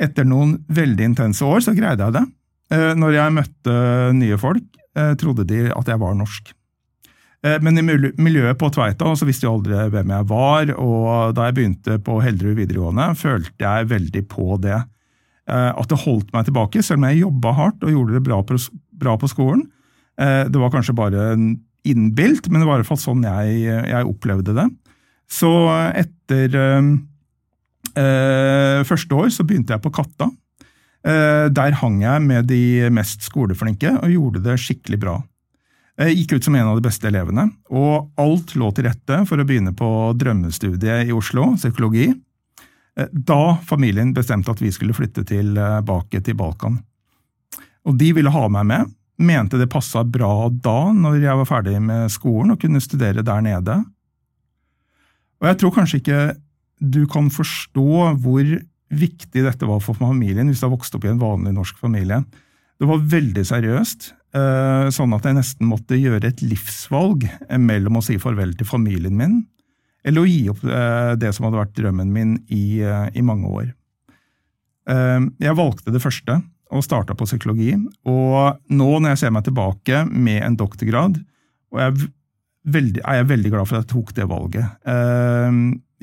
etter 0.02 0.26
noen 0.28 0.60
veldig 0.74 1.08
intense 1.12 1.46
år 1.46 1.64
så 1.66 1.74
greide 1.74 2.06
jeg 2.06 2.16
det. 2.20 2.26
Eh, 2.74 2.92
Når 2.98 3.16
jeg 3.18 3.38
møtte 3.38 3.78
nye 4.18 4.38
folk, 4.42 4.66
eh, 4.96 5.14
trodde 5.20 5.46
de 5.50 5.66
at 5.74 5.90
jeg 5.90 6.02
var 6.02 6.14
norsk. 6.18 6.54
Eh, 7.44 7.60
Men 7.62 7.78
i 7.78 7.82
miljøet 7.82 8.58
på 8.58 8.70
Tveita 8.70 9.16
så 9.18 9.26
visste 9.26 9.48
jeg 9.48 9.54
aldri 9.54 9.90
hvem 9.90 10.14
jeg 10.16 10.30
var, 10.30 10.74
og 10.78 11.36
da 11.36 11.50
jeg 11.50 11.58
begynte 11.58 12.00
på 12.00 12.22
Hellerud 12.22 12.58
videregående, 12.62 13.16
følte 13.18 13.58
jeg 13.60 13.90
veldig 13.90 14.28
på 14.30 14.62
det. 14.62 14.84
At 15.46 15.90
det 15.90 16.00
holdt 16.06 16.30
meg 16.32 16.46
tilbake, 16.48 16.82
selv 16.82 17.02
om 17.02 17.10
jeg 17.10 17.20
jobba 17.20 17.52
hardt 17.52 17.84
og 17.84 17.92
gjorde 17.92 18.14
det 18.16 18.24
bra 18.24 19.18
på, 19.18 19.28
skolen. 19.28 19.66
Det 20.16 20.56
var 20.56 20.72
kanskje 20.72 20.96
bare 20.96 21.36
innbilt, 21.88 22.50
men 22.50 22.62
det 22.62 22.68
var 22.68 22.76
i 22.78 22.82
hvert 22.84 22.94
fall 22.94 23.02
sånn 23.02 23.24
jeg, 23.28 23.48
jeg 23.68 24.08
opplevde 24.08 24.54
det. 24.56 24.68
Så 25.32 25.52
etter 25.98 26.56
eh, 26.60 26.84
første 28.88 29.14
år 29.20 29.30
så 29.34 29.44
begynte 29.48 29.74
jeg 29.76 29.84
på 29.84 29.94
Katta. 29.94 30.28
Eh, 31.04 31.46
der 31.52 31.76
hang 31.82 32.00
jeg 32.04 32.24
med 32.24 32.48
de 32.48 32.90
mest 32.96 33.26
skoleflinke 33.28 33.92
og 33.98 34.14
gjorde 34.14 34.44
det 34.46 34.62
skikkelig 34.62 35.00
bra. 35.02 35.18
Jeg 36.00 36.16
gikk 36.18 36.38
ut 36.38 36.46
som 36.48 36.56
en 36.58 36.70
av 36.72 36.80
de 36.80 36.88
beste 36.88 37.06
elevene, 37.06 37.52
og 37.70 38.10
alt 38.18 38.56
lå 38.58 38.72
til 38.74 38.88
rette 38.88 39.20
for 39.30 39.38
å 39.38 39.46
begynne 39.46 39.76
på 39.78 39.88
drømmestudiet 40.18 41.10
i 41.10 41.14
Oslo, 41.14 41.52
psykologi, 41.60 42.08
eh, 42.98 43.10
da 43.14 43.58
familien 43.68 44.14
bestemte 44.16 44.52
at 44.54 44.64
vi 44.64 44.72
skulle 44.74 44.96
flytte 44.98 45.26
tilbake 45.28 46.24
til 46.24 46.40
Balkan. 46.40 46.80
Og 47.84 48.00
de 48.00 48.14
ville 48.16 48.32
ha 48.32 48.48
meg 48.48 48.66
med, 48.70 48.94
mente 49.22 49.60
det 49.60 49.70
passa 49.72 50.04
bra 50.04 50.50
da, 50.50 50.92
når 50.96 51.20
jeg 51.22 51.40
var 51.42 51.50
ferdig 51.50 51.78
med 51.84 52.12
skolen 52.14 52.56
og 52.56 52.62
kunne 52.62 52.82
studere 52.84 53.26
der 53.26 53.44
nede. 53.46 53.78
Og 55.42 55.50
jeg 55.50 55.60
tror 55.60 55.76
kanskje 55.76 56.00
ikke 56.02 56.22
du 56.84 57.04
kan 57.12 57.30
forstå 57.32 58.16
hvor 58.24 58.56
viktig 58.94 59.44
dette 59.46 59.68
var 59.68 59.82
for 59.84 59.98
familien 59.98 60.50
hvis 60.50 60.62
du 60.62 60.68
har 60.68 60.74
vokst 60.76 60.96
opp 60.98 61.06
i 61.08 61.12
en 61.12 61.22
vanlig 61.22 61.54
norsk 61.56 61.80
familie. 61.82 62.22
Det 62.80 62.90
var 62.90 63.06
veldig 63.14 63.44
seriøst, 63.48 64.10
eh, 64.36 64.88
sånn 64.92 65.16
at 65.16 65.28
jeg 65.28 65.38
nesten 65.38 65.70
måtte 65.70 66.00
gjøre 66.00 66.30
et 66.30 66.44
livsvalg 66.44 67.26
mellom 67.62 68.00
å 68.00 68.04
si 68.04 68.18
farvel 68.22 68.56
til 68.60 68.68
familien 68.68 69.16
min, 69.18 69.38
eller 70.04 70.24
å 70.24 70.30
gi 70.30 70.42
opp 70.52 70.66
eh, 70.68 71.14
det 71.22 71.32
som 71.36 71.48
hadde 71.48 71.62
vært 71.62 71.78
drømmen 71.78 72.12
min 72.12 72.36
i, 72.50 72.82
eh, 72.84 73.08
i 73.14 73.24
mange 73.26 73.50
år. 73.50 73.72
Jeg 74.84 75.56
valgte 75.56 75.94
det 75.96 76.02
første, 76.04 76.42
og 76.74 76.86
starta 76.86 77.16
på 77.18 77.28
psykologi. 77.30 77.76
Og 78.10 78.60
nå 78.74 78.90
når 78.98 79.14
jeg 79.14 79.22
ser 79.24 79.34
meg 79.36 79.46
tilbake 79.48 80.04
med 80.10 80.42
en 80.42 80.58
doktorgrad, 80.60 81.20
og 81.74 81.82
jeg 81.82 81.92
er, 81.92 82.10
veldig, 82.74 83.04
er 83.06 83.20
jeg 83.22 83.30
veldig 83.30 83.54
glad 83.54 83.70
for 83.70 83.78
at 83.78 83.86
jeg 83.86 83.92
tok 83.94 84.14
det 84.18 84.28
valget. 84.30 84.90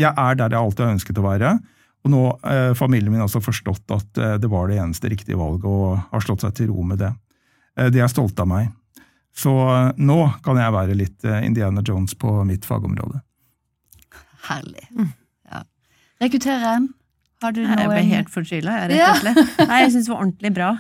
Jeg 0.01 0.11
er 0.11 0.39
der 0.39 0.55
jeg 0.55 0.61
alltid 0.61 0.85
har 0.85 0.95
ønsket 0.97 1.21
å 1.21 1.27
være. 1.27 1.53
Og 2.01 2.13
nå 2.15 2.23
har 2.43 2.75
familien 2.79 3.13
min 3.13 3.23
også 3.23 3.43
forstått 3.45 3.95
at 3.95 4.23
det 4.43 4.51
var 4.51 4.71
det 4.71 4.81
eneste 4.83 5.11
riktige 5.13 5.39
valget, 5.39 5.67
og 5.69 6.01
har 6.11 6.25
slått 6.25 6.47
seg 6.47 6.57
til 6.59 6.73
ro 6.73 6.87
med 6.87 7.03
det. 7.03 7.13
Eh, 7.81 7.91
de 7.93 8.03
er 8.03 8.13
stolte 8.13 8.45
av 8.45 8.51
meg. 8.51 8.71
Så 9.37 9.53
eh, 9.73 9.91
nå 10.01 10.21
kan 10.45 10.61
jeg 10.61 10.77
være 10.77 10.97
litt 10.99 11.27
eh, 11.27 11.43
Indiana 11.47 11.85
Jones 11.87 12.17
på 12.19 12.41
mitt 12.49 12.67
fagområde. 12.69 13.23
Herlig. 14.49 14.87
Mm. 14.97 15.13
Ja. 15.53 15.65
Rekrutteren, 16.23 16.91
har 17.45 17.55
du 17.57 17.61
noe 17.65 17.77
Jeg 17.79 17.91
ble 17.91 18.07
helt 18.11 18.33
fortrylla, 18.33 18.79
jeg, 18.83 18.91
rett 18.93 19.05
og 19.09 19.21
slett. 19.25 19.41
Ja. 19.41 19.67
Nei, 19.71 19.79
jeg 19.85 19.93
syns 19.95 20.09
det 20.09 20.13
var 20.13 20.25
ordentlig 20.25 20.53
bra. 20.57 20.71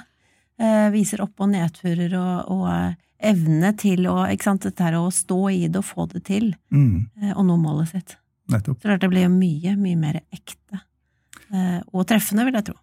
viser 0.95 1.23
opp- 1.25 1.41
og 1.41 1.49
nedturer 1.55 2.17
og, 2.21 2.53
og 2.53 3.31
evne 3.31 3.73
til 3.81 4.07
å 4.09 4.17
ikke 4.33 4.49
sant, 4.49 4.67
dette 4.69 4.85
her 4.85 4.99
å 4.99 5.07
stå 5.13 5.41
i 5.53 5.65
det 5.69 5.81
og 5.81 5.89
få 5.89 6.07
det 6.13 6.23
til, 6.29 6.53
mm. 6.73 7.33
og 7.35 7.43
nå 7.49 7.57
målet 7.61 7.91
sitt. 7.93 8.15
Nettopp. 8.51 8.81
Så 8.83 8.97
det 9.01 9.11
blir 9.13 9.27
jo 9.27 9.33
mye, 9.33 9.75
mye 9.77 9.99
mer 10.01 10.21
ekte. 10.33 10.81
Og 11.93 12.07
treffende, 12.09 12.47
vil 12.49 12.57
jeg 12.57 12.71
tro. 12.71 12.79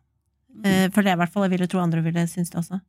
For 0.94 1.06
det 1.06 1.14
i 1.14 1.20
hvert 1.22 1.34
fall 1.34 1.48
jeg 1.48 1.54
ville 1.56 1.70
tro 1.72 1.82
andre 1.82 2.04
ville 2.06 2.26
synes 2.30 2.54
det 2.54 2.62
også. 2.62 2.80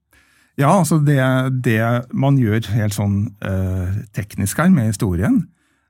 Ja, 0.58 0.72
altså 0.74 0.98
det, 0.98 1.20
det 1.62 1.78
man 2.10 2.38
gjør 2.40 2.66
helt 2.74 2.96
sånn 2.96 3.18
eh, 3.46 4.00
teknisk 4.16 4.58
her 4.58 4.72
med 4.74 4.90
historien, 4.90 5.44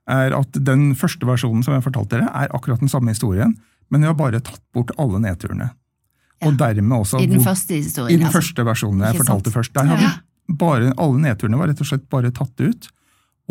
er 0.09 0.33
at 0.37 0.59
den 0.65 0.91
første 0.97 1.25
versjonen 1.25 1.65
som 1.65 1.73
jeg 1.75 1.85
fortalte 1.85 2.17
dere, 2.17 2.29
er 2.29 2.53
akkurat 2.53 2.81
den 2.81 2.91
samme 2.91 3.13
historien, 3.13 3.55
men 3.89 4.05
jeg 4.05 4.11
har 4.11 4.17
bare 4.19 4.41
tatt 4.45 4.63
bort 4.75 4.93
alle 5.01 5.21
nedturene. 5.23 5.69
Ja. 6.39 6.47
Og 6.47 6.57
dermed 6.59 6.95
også... 7.01 7.19
I 7.19 7.27
den 7.29 7.43
første 7.43 7.75
historien? 7.75 8.13
I 8.13 8.17
den 8.19 8.29
altså. 8.29 8.39
første 8.39 8.65
versjonen 8.67 9.05
jeg 9.07 9.19
fortalte 9.19 9.53
først. 9.53 9.73
Der 9.75 9.89
har 9.89 9.97
vi 9.99 10.09
bare, 10.59 10.93
Alle 10.97 11.19
nedturene 11.25 11.59
var 11.59 11.67
rett 11.71 11.81
og 11.83 11.89
slett 11.89 12.07
bare 12.11 12.31
tatt 12.35 12.63
ut. 12.63 12.89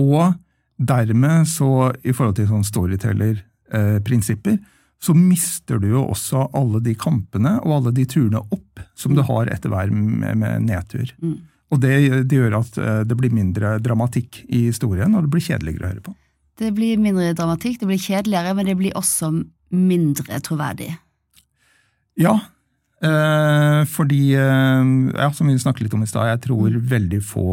Og 0.01 0.35
dermed, 0.79 1.49
så 1.51 1.93
i 2.03 2.15
forhold 2.15 2.39
til 2.39 2.49
sånn 2.49 2.67
storyteller-prinsipper, 2.67 4.57
eh, 4.57 4.75
så 4.99 5.15
mister 5.15 5.79
du 5.79 5.93
jo 5.93 6.01
også 6.11 6.49
alle 6.59 6.81
de 6.83 6.95
kampene 6.99 7.59
og 7.61 7.75
alle 7.77 7.93
de 7.95 8.07
turene 8.11 8.41
opp 8.43 8.81
som 8.99 9.15
du 9.15 9.23
mm. 9.23 9.29
har 9.29 9.51
etter 9.55 9.71
hver 9.71 9.93
med 9.95 10.65
nedtur. 10.67 11.13
Mm. 11.23 11.37
Og 11.69 11.83
det, 11.83 11.93
det, 12.31 12.39
gjør 12.39 12.59
at 12.63 12.79
eh, 12.81 13.03
det 13.07 13.19
blir 13.19 13.35
mindre 13.35 13.77
dramatikk 13.85 14.43
i 14.49 14.65
historien, 14.71 15.15
og 15.15 15.27
det 15.27 15.33
blir 15.35 15.45
kjedeligere 15.45 15.85
å 15.85 15.93
høre 15.93 16.07
på. 16.09 16.17
Det 16.59 16.73
blir 16.75 17.01
mindre 17.01 17.33
dramatikk, 17.39 17.79
det 17.81 17.89
blir 17.91 18.01
kjedeligere, 18.03 18.55
men 18.59 18.67
det 18.67 18.77
blir 18.79 18.97
også 18.99 19.31
mindre 19.75 20.41
troverdig. 20.43 20.91
Ja, 22.19 22.35
eh, 23.05 23.83
fordi 23.87 24.23
eh, 24.35 24.89
ja, 25.15 25.29
Som 25.37 25.47
vi 25.47 25.59
snakket 25.61 25.87
litt 25.87 25.95
om 25.95 26.03
i 26.03 26.11
stad, 26.11 26.33
jeg 26.33 26.43
tror 26.49 26.73
mm. 26.73 26.81
veldig 26.91 27.21
få 27.23 27.47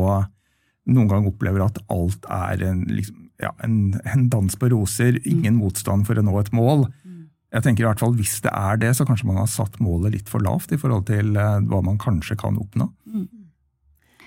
noen 0.90 1.10
gang 1.10 1.28
opplever 1.30 1.66
at 1.66 1.80
alt 1.94 2.26
er 2.30 2.62
en, 2.66 2.84
liksom, 2.90 3.30
ja, 3.42 3.52
en, 3.66 3.96
en 4.06 4.28
dans 4.30 4.58
på 4.58 4.70
roser, 4.74 5.20
ingen 5.26 5.58
mm. 5.58 5.62
motstand 5.62 6.06
for 6.10 6.18
å 6.18 6.26
nå 6.26 6.38
et 6.42 6.54
mål. 6.56 6.88
Jeg 7.56 7.64
tenker 7.64 7.86
i 7.86 7.88
hvert 7.88 8.02
fall 8.04 8.16
Hvis 8.18 8.40
det 8.44 8.52
er 8.52 8.80
det, 8.82 8.92
så 8.98 9.06
kanskje 9.08 9.30
man 9.30 9.40
har 9.40 9.50
satt 9.52 9.80
målet 9.84 10.18
litt 10.18 10.30
for 10.32 10.44
lavt 10.44 10.74
i 10.76 10.80
forhold 10.82 11.08
til 11.10 11.38
eh, 11.40 11.58
hva 11.70 11.82
man 11.86 12.00
kanskje 12.02 12.38
kan 12.42 12.58
oppnå. 12.62 12.90
Mm. 13.06 13.28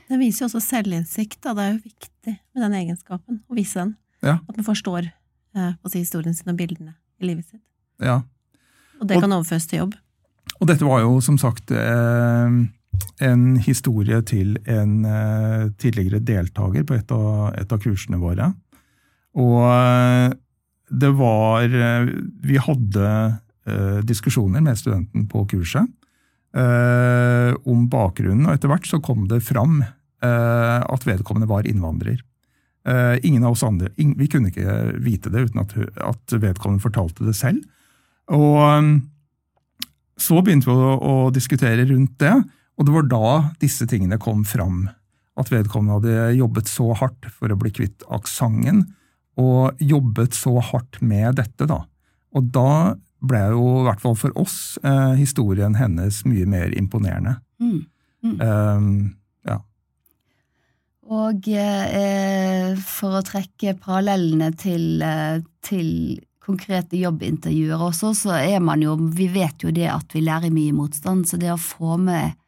Det 0.08 0.18
viser 0.22 0.44
jo 0.44 0.48
også 0.48 0.62
selvinnsikt. 0.64 1.42
Da. 1.44 1.52
Det 1.52 1.64
er 1.64 1.74
jo 1.74 1.80
viktig 1.84 2.34
med 2.38 2.64
den 2.64 2.76
egenskapen, 2.78 3.42
å 3.44 3.58
vise 3.58 3.82
den. 3.82 3.96
Ja. 4.24 4.38
At 4.48 4.56
man 4.56 4.66
forstår 4.66 5.06
eh, 5.08 5.70
si, 5.86 6.00
historien 6.00 6.34
sin 6.34 6.50
og 6.52 6.58
bildene 6.58 6.96
i 7.22 7.28
livet 7.30 7.46
sitt. 7.46 7.62
Ja. 8.02 8.20
Og 8.98 9.06
det 9.06 9.18
og, 9.18 9.24
kan 9.26 9.36
overføres 9.36 9.68
til 9.70 9.84
jobb. 9.84 9.94
Og 10.58 10.70
dette 10.70 10.86
var 10.86 11.04
jo 11.04 11.18
som 11.22 11.38
sagt 11.38 11.70
eh, 11.70 12.58
en 13.28 13.46
historie 13.62 14.18
til 14.26 14.56
en 14.66 14.98
eh, 15.06 15.70
tidligere 15.78 16.22
deltaker 16.24 16.86
på 16.86 16.98
et 16.98 17.14
av, 17.14 17.54
et 17.58 17.72
av 17.74 17.82
kursene 17.82 18.18
våre. 18.22 18.52
Og 19.38 19.62
eh, 19.68 20.36
det 20.88 21.10
var 21.18 21.68
eh, 21.68 22.08
Vi 22.44 22.58
hadde 22.62 23.06
eh, 23.68 23.98
diskusjoner 24.06 24.64
med 24.64 24.78
studenten 24.80 25.28
på 25.28 25.44
kurset 25.52 25.86
eh, 26.56 27.52
om 27.68 27.86
bakgrunnen, 27.92 28.46
og 28.46 28.56
etter 28.56 28.72
hvert 28.72 28.88
så 28.88 29.02
kom 29.04 29.28
det 29.30 29.44
fram 29.46 29.82
at 30.18 31.04
vedkommende 31.06 31.46
var 31.46 31.62
innvandrer. 31.70 32.16
Ingen 32.86 33.44
av 33.44 33.52
oss 33.52 33.64
andre, 33.66 33.90
Vi 33.96 34.28
kunne 34.32 34.48
ikke 34.48 34.94
vite 35.04 35.28
det 35.28 35.42
uten 35.48 35.60
at, 35.60 36.32
vedkommende 36.32 36.80
fortalte 36.80 37.26
det 37.26 37.34
selv. 37.36 37.60
Og 38.32 39.02
så 40.16 40.38
begynte 40.40 40.70
vi 40.70 40.76
å, 40.76 40.94
å 40.96 41.16
diskutere 41.34 41.84
rundt 41.90 42.14
det, 42.22 42.32
og 42.78 42.86
det 42.86 42.94
var 42.94 43.10
da 43.10 43.32
disse 43.60 43.84
tingene 43.90 44.16
kom 44.22 44.44
fram. 44.48 44.86
At 45.38 45.52
vedkommende 45.52 45.98
hadde 45.98 46.38
jobbet 46.38 46.70
så 46.70 46.92
hardt 46.98 47.28
for 47.34 47.52
å 47.52 47.58
bli 47.60 47.74
kvitt 47.74 48.06
aksenten 48.08 48.86
og 49.38 49.78
jobbet 49.78 50.34
så 50.34 50.56
hardt 50.72 50.98
med 51.04 51.38
dette, 51.38 51.68
da. 51.70 51.84
Og 52.34 52.48
da 52.54 52.96
ble 53.22 53.44
jo, 53.52 53.62
i 53.80 53.86
hvert 53.86 54.02
fall 54.02 54.16
for 54.18 54.34
oss, 54.38 54.78
eh, 54.82 55.14
historien 55.18 55.76
hennes 55.78 56.24
mye 56.26 56.46
mer 56.46 56.74
imponerende. 56.78 57.38
Mm. 57.62 57.78
Mm. 58.24 58.40
Um. 58.42 58.90
Og 61.08 61.46
eh, 61.48 62.74
for 62.84 63.18
å 63.18 63.24
trekke 63.24 63.76
parallellene 63.80 64.50
til, 64.60 65.02
eh, 65.04 65.44
til, 65.64 65.92
konkrete 66.48 66.96
jobbintervjuer 66.96 67.82
også, 67.90 68.14
så 68.16 68.30
er 68.38 68.62
man 68.64 68.80
jo 68.80 68.94
Vi 68.96 69.26
vet 69.28 69.60
jo 69.60 69.68
det 69.68 69.84
at 69.92 70.14
vi 70.16 70.22
lærer 70.24 70.48
mye 70.48 70.72
motstand, 70.72 71.26
så 71.28 71.36
det 71.36 71.50
å 71.52 71.60
få 71.60 71.98
med 72.00 72.38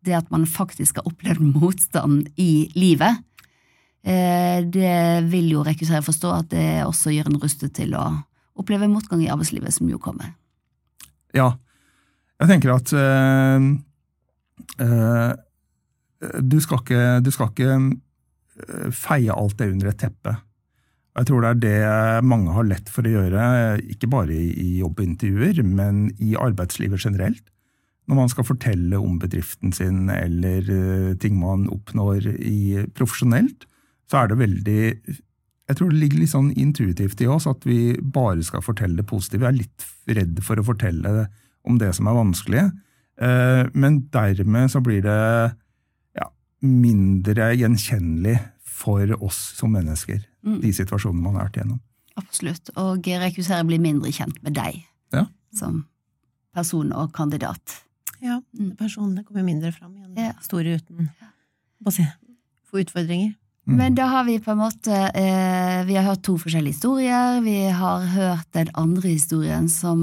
det 0.00 0.14
at 0.16 0.30
man 0.32 0.46
faktisk 0.48 0.96
har 0.96 1.10
opplevd 1.10 1.44
motstand 1.60 2.30
i 2.40 2.70
livet, 2.72 3.20
Eh, 4.00 4.64
det 4.64 5.28
vil 5.28 5.50
jo 5.52 5.64
rekruttere 5.64 6.00
forstå 6.04 6.32
at 6.32 6.50
det 6.54 6.68
også 6.86 7.12
gjør 7.12 7.28
en 7.28 7.40
rustet 7.42 7.74
til 7.76 7.92
å 7.98 8.06
oppleve 8.60 8.88
motgang 8.88 9.20
i 9.24 9.28
arbeidslivet, 9.32 9.74
som 9.76 9.90
jo 9.92 10.00
kommer. 10.00 10.32
Ja, 11.36 11.52
jeg 12.40 12.48
tenker 12.48 12.72
at 12.74 12.92
øh, 12.96 13.66
øh, 14.80 15.32
du, 16.40 16.56
skal 16.64 16.80
ikke, 16.80 17.02
du 17.20 17.30
skal 17.34 17.52
ikke 17.52 17.76
feie 18.94 19.34
alt 19.34 19.58
det 19.58 19.70
under 19.72 19.90
et 19.90 20.00
teppe. 20.00 20.36
Jeg 21.18 21.26
tror 21.26 21.42
det 21.42 21.50
er 21.50 21.62
det 21.62 22.26
mange 22.28 22.52
har 22.54 22.68
lett 22.68 22.90
for 22.92 23.06
å 23.06 23.14
gjøre, 23.16 23.46
ikke 23.92 24.10
bare 24.10 24.34
i 24.34 24.76
jobbintervjuer, 24.78 25.62
men 25.66 26.06
i 26.22 26.36
arbeidslivet 26.38 27.02
generelt. 27.02 27.42
Når 28.10 28.18
man 28.18 28.30
skal 28.30 28.46
fortelle 28.46 28.98
om 28.98 29.18
bedriften 29.22 29.74
sin 29.74 30.08
eller 30.10 30.70
ting 31.22 31.36
man 31.38 31.68
oppnår 31.70 32.30
i 32.38 32.86
profesjonelt, 32.96 33.66
så 34.10 34.22
er 34.22 34.30
det 34.30 34.40
veldig 34.40 34.80
Jeg 35.70 35.78
tror 35.78 35.90
det 35.92 36.00
ligger 36.00 36.18
litt 36.18 36.32
sånn 36.32 36.48
intuitivt 36.58 37.20
i 37.22 37.28
oss 37.30 37.46
at 37.46 37.62
vi 37.62 37.94
bare 38.02 38.42
skal 38.42 38.64
fortelle 38.64 38.98
det 38.98 39.06
positive. 39.06 39.44
Vi 39.44 39.50
er 39.50 39.60
litt 39.60 39.84
redd 40.18 40.40
for 40.42 40.58
å 40.58 40.66
fortelle 40.66 41.28
om 41.62 41.76
det 41.78 41.92
som 41.94 42.08
er 42.10 42.16
vanskelig. 42.16 42.64
Eh, 43.22 43.68
men 43.78 44.00
dermed 44.10 44.72
så 44.72 44.82
blir 44.82 45.04
det 45.04 45.20
mindre 46.64 47.52
gjenkjennelig 47.56 48.38
for 48.80 49.12
oss 49.22 49.38
som 49.58 49.72
mennesker, 49.74 50.22
mm. 50.46 50.60
de 50.62 50.72
situasjonene 50.76 51.24
man 51.24 51.38
har 51.38 51.48
vært 51.48 51.60
igjennom. 51.60 51.80
Absolutt. 52.20 52.72
Og 52.80 53.06
rekruttere 53.22 53.66
blir 53.68 53.82
mindre 53.82 54.12
kjent 54.12 54.40
med 54.44 54.56
deg 54.58 54.80
ja. 55.14 55.26
som 55.56 55.84
person 56.56 56.92
og 56.96 57.12
kandidat. 57.16 57.80
Ja, 58.20 58.40
mm. 58.56 58.74
personene 58.80 59.24
kommer 59.24 59.46
mindre 59.46 59.72
fram 59.72 59.94
i 59.96 60.04
en 60.04 60.18
ja. 60.18 60.32
historie 60.38 60.80
uten 60.80 61.08
å 61.86 61.92
få 61.92 62.82
utfordringer. 62.82 63.32
Mm. 63.68 63.76
Men 63.76 63.96
da 63.96 64.06
har 64.10 64.24
vi 64.24 64.38
på 64.40 64.54
en 64.54 64.58
måte 64.62 64.94
eh, 65.14 65.82
Vi 65.86 65.94
har 65.94 66.06
hørt 66.06 66.22
to 66.24 66.38
forskjellige 66.40 66.78
historier. 66.78 67.40
Vi 67.44 67.68
har 67.68 68.06
hørt 68.14 68.48
den 68.56 68.70
andre 68.74 69.12
historien 69.12 69.68
som 69.68 70.00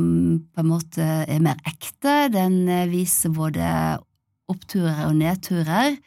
på 0.54 0.62
en 0.62 0.70
måte 0.70 1.08
er 1.26 1.42
mer 1.44 1.58
ekte. 1.68 2.30
Den 2.34 2.68
eh, 2.70 2.86
viser 2.90 3.34
både 3.34 3.98
oppturer 4.48 5.08
og 5.10 5.18
nedturer. 5.20 5.98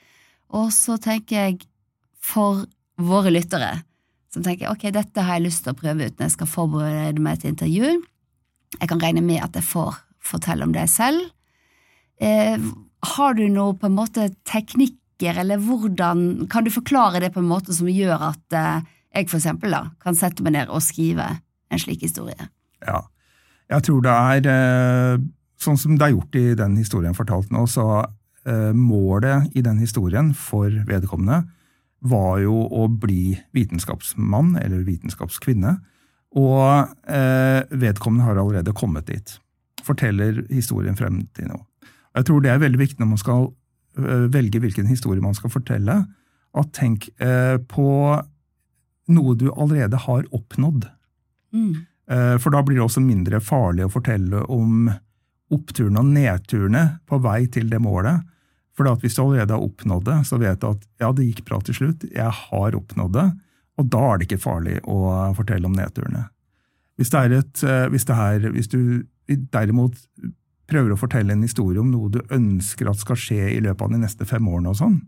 Og 0.57 0.73
så 0.75 0.97
tenker 1.03 1.37
jeg, 1.37 1.61
for 2.21 2.67
våre 3.01 3.33
lyttere 3.33 3.79
som 4.31 4.45
tenker 4.47 4.71
ok, 4.71 4.91
dette 4.95 5.25
har 5.27 5.39
jeg 5.39 5.49
lyst 5.49 5.65
til 5.65 5.75
å 5.75 5.79
prøve 5.79 6.07
ut 6.07 6.15
når 6.15 6.29
jeg 6.29 6.37
skal 6.37 6.51
forberede 6.51 7.23
meg 7.23 7.41
til 7.41 7.51
intervju. 7.51 7.97
Jeg 8.77 8.91
kan 8.93 9.03
regne 9.03 9.25
med 9.27 9.43
at 9.43 9.59
jeg 9.59 9.67
får 9.67 9.99
fortelle 10.23 10.67
om 10.67 10.75
det 10.75 10.87
selv. 10.93 11.25
Eh, 12.23 12.61
har 13.17 13.35
du 13.35 13.47
noe 13.51 13.75
på 13.75 13.89
en 13.89 13.97
måte 13.97 14.29
teknikker, 14.47 15.41
eller 15.41 15.61
hvordan 15.61 16.47
Kan 16.49 16.65
du 16.65 16.71
forklare 16.73 17.21
det 17.21 17.33
på 17.35 17.41
en 17.43 17.49
måte 17.49 17.75
som 17.77 17.89
gjør 17.89 18.31
at 18.31 18.57
eh, 18.57 18.87
jeg 19.17 19.29
for 19.29 19.41
eksempel 19.41 19.75
da, 19.75 19.83
kan 20.01 20.17
sette 20.17 20.45
meg 20.45 20.55
ned 20.55 20.71
og 20.71 20.85
skrive 20.85 21.27
en 21.71 21.83
slik 21.83 22.05
historie? 22.07 22.49
Ja. 22.87 23.03
Jeg 23.71 23.85
tror 23.87 24.01
det 24.03 24.15
er 24.15 24.49
eh, 24.51 25.25
sånn 25.61 25.79
som 25.79 25.99
det 25.99 26.07
er 26.07 26.15
gjort 26.15 26.39
i 26.39 26.47
den 26.59 26.79
historien 26.79 27.17
fortalt 27.17 27.51
nå, 27.55 27.67
så 27.71 28.05
målet 28.75 29.53
i 29.53 29.61
den 29.61 29.77
historien 29.83 30.31
for 30.33 30.73
vedkommende 30.89 31.43
var 32.01 32.39
jo 32.41 32.63
å 32.73 32.87
bli 32.89 33.35
vitenskapsmann 33.57 34.55
eller 34.61 34.87
vitenskapskvinne, 34.87 35.75
og 36.41 36.93
eh, 37.11 37.61
vedkommende 37.71 38.29
har 38.29 38.41
allerede 38.41 38.75
kommet 38.77 39.09
dit. 39.11 39.35
Forteller 39.85 40.45
historien 40.53 40.97
frem 40.97 41.25
til 41.37 41.51
nå. 41.51 41.59
Jeg 42.17 42.27
tror 42.27 42.43
det 42.43 42.53
er 42.53 42.63
veldig 42.63 42.81
viktig 42.81 43.03
når 43.03 43.11
man 43.13 43.21
skal 43.23 43.51
øh, 43.51 44.27
velge 44.33 44.63
hvilken 44.63 44.89
historie 44.91 45.23
man 45.23 45.37
skal 45.37 45.53
fortelle, 45.53 46.01
at 46.51 46.73
tenk 46.75 47.11
eh, 47.23 47.59
på 47.71 47.91
noe 49.11 49.37
du 49.39 49.49
allerede 49.51 49.99
har 50.07 50.27
oppnådd. 50.35 50.89
Mm. 51.55 51.75
Eh, 52.11 52.37
for 52.43 52.55
da 52.55 52.63
blir 52.65 52.81
det 52.81 52.87
også 52.87 53.03
mindre 53.05 53.43
farlig 53.43 53.87
å 53.87 53.93
fortelle 53.93 54.45
om 54.51 54.91
oppturene 55.55 56.03
og 56.03 56.11
nedturene 56.15 56.85
på 57.09 57.19
vei 57.25 57.45
til 57.53 57.71
det 57.71 57.81
målet. 57.83 58.27
For 58.77 58.89
hvis 59.03 59.17
du 59.17 59.23
allerede 59.25 59.57
har 59.57 59.65
oppnådd 59.65 60.07
det, 60.07 60.19
så 60.29 60.39
vet 60.41 60.61
du 60.63 60.69
at 60.71 60.85
ja, 61.03 61.11
det 61.13 61.27
gikk 61.27 61.45
bra 61.49 61.61
til 61.65 61.77
slutt, 61.77 62.07
jeg 62.09 62.37
har 62.37 62.77
oppnådd 62.79 63.17
det, 63.17 63.29
og 63.81 63.89
da 63.93 64.03
er 64.07 64.21
det 64.21 64.29
ikke 64.29 64.43
farlig 64.45 64.77
å 64.89 65.01
fortelle 65.37 65.69
om 65.69 65.77
nedturene. 65.77 66.27
Hvis, 67.01 67.13
et, 67.17 67.63
eh, 67.65 67.87
hvis, 67.93 68.07
det 68.09 68.17
er, 68.17 68.47
hvis 68.53 68.71
du 68.71 68.81
derimot 69.51 69.97
prøver 70.71 70.95
å 70.95 71.01
fortelle 71.01 71.33
en 71.35 71.45
historie 71.45 71.81
om 71.81 71.91
noe 71.91 72.13
du 72.13 72.21
ønsker 72.31 72.91
at 72.91 73.01
skal 73.01 73.19
skje 73.19 73.55
i 73.55 73.61
løpet 73.65 73.87
av 73.87 73.95
de 73.95 74.03
neste 74.03 74.29
fem 74.29 74.49
årene, 74.49 74.73
og 74.75 74.81
sånn, 74.81 74.99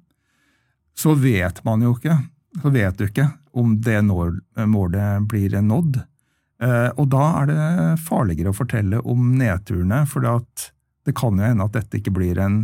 så 0.99 1.15
vet 1.17 1.61
man 1.65 1.85
jo 1.85 1.95
ikke 1.97 2.17
så 2.61 2.73
vet 2.73 2.99
du 2.99 3.07
ikke 3.07 3.29
om 3.57 3.77
det 3.81 4.01
målet 4.05 5.29
blir 5.29 5.57
nådd. 5.65 6.01
Eh, 6.62 6.90
og 6.97 7.09
da 7.11 7.23
er 7.42 7.47
det 7.50 7.99
farligere 8.07 8.52
å 8.52 8.57
fortelle 8.57 9.00
om 9.09 9.33
nedturene, 9.40 10.04
for 10.07 10.23
det 10.23 11.14
kan 11.19 11.35
jo 11.40 11.42
hende 11.49 11.64
at 11.66 11.75
dette 11.75 11.99
ikke 11.99 12.14
blir 12.14 12.38
en 12.38 12.61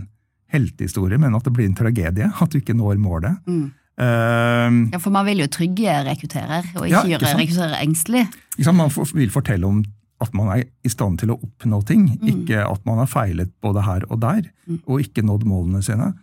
heltehistorie, 0.55 1.19
men 1.21 1.35
at 1.37 1.45
det 1.45 1.53
blir 1.57 1.67
en 1.69 1.75
tragedie. 1.77 2.31
At 2.41 2.55
du 2.55 2.61
ikke 2.61 2.77
når 2.79 3.01
målet. 3.03 3.41
Mm. 3.51 3.67
Uh, 3.99 4.93
ja, 4.95 4.99
For 5.03 5.11
man 5.11 5.27
vil 5.27 5.43
jo 5.43 5.49
trygge 5.51 5.91
rekrutterer, 6.07 6.69
og 6.79 6.85
ikke 6.87 6.93
Ja, 6.95 7.01
gjøre 7.03 7.19
ikke 7.19 7.33
sant? 7.33 7.41
rekrutterer 7.43 7.81
engstelig. 7.83 8.23
Ikke 8.55 8.65
sant? 8.69 8.79
Man 8.79 8.93
vil 9.19 9.33
fortelle 9.35 9.67
om 9.67 9.81
at 10.23 10.33
man 10.35 10.49
er 10.55 10.63
i 10.87 10.89
stand 10.91 11.19
til 11.21 11.31
å 11.35 11.39
oppnå 11.43 11.81
ting, 11.87 12.07
Mm. 12.19 12.29
ikke 12.47 12.63
at 12.71 12.87
man 12.87 12.99
har 13.03 13.07
feilet 13.11 13.51
både 13.63 13.83
her 13.85 14.03
og 14.11 14.21
der, 14.21 14.43
Mm. 14.69 14.81
og 14.87 15.01
ikke 15.03 15.23
nådd 15.27 15.45
målene 15.45 15.83
sine. 15.83 16.15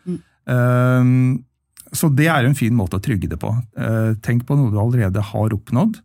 Eh, 0.47 1.03
så 1.95 2.09
det 2.15 2.27
er 2.27 2.45
en 2.45 2.55
fin 2.55 2.73
måte 2.75 2.97
å 2.97 3.03
trygge 3.03 3.29
det 3.29 3.39
på. 3.39 3.51
Uh, 3.77 4.15
tenk 4.21 4.45
på 4.45 4.55
noe 4.57 4.71
du 4.71 4.77
allerede 4.79 5.21
har 5.21 5.49
oppnådd, 5.49 6.01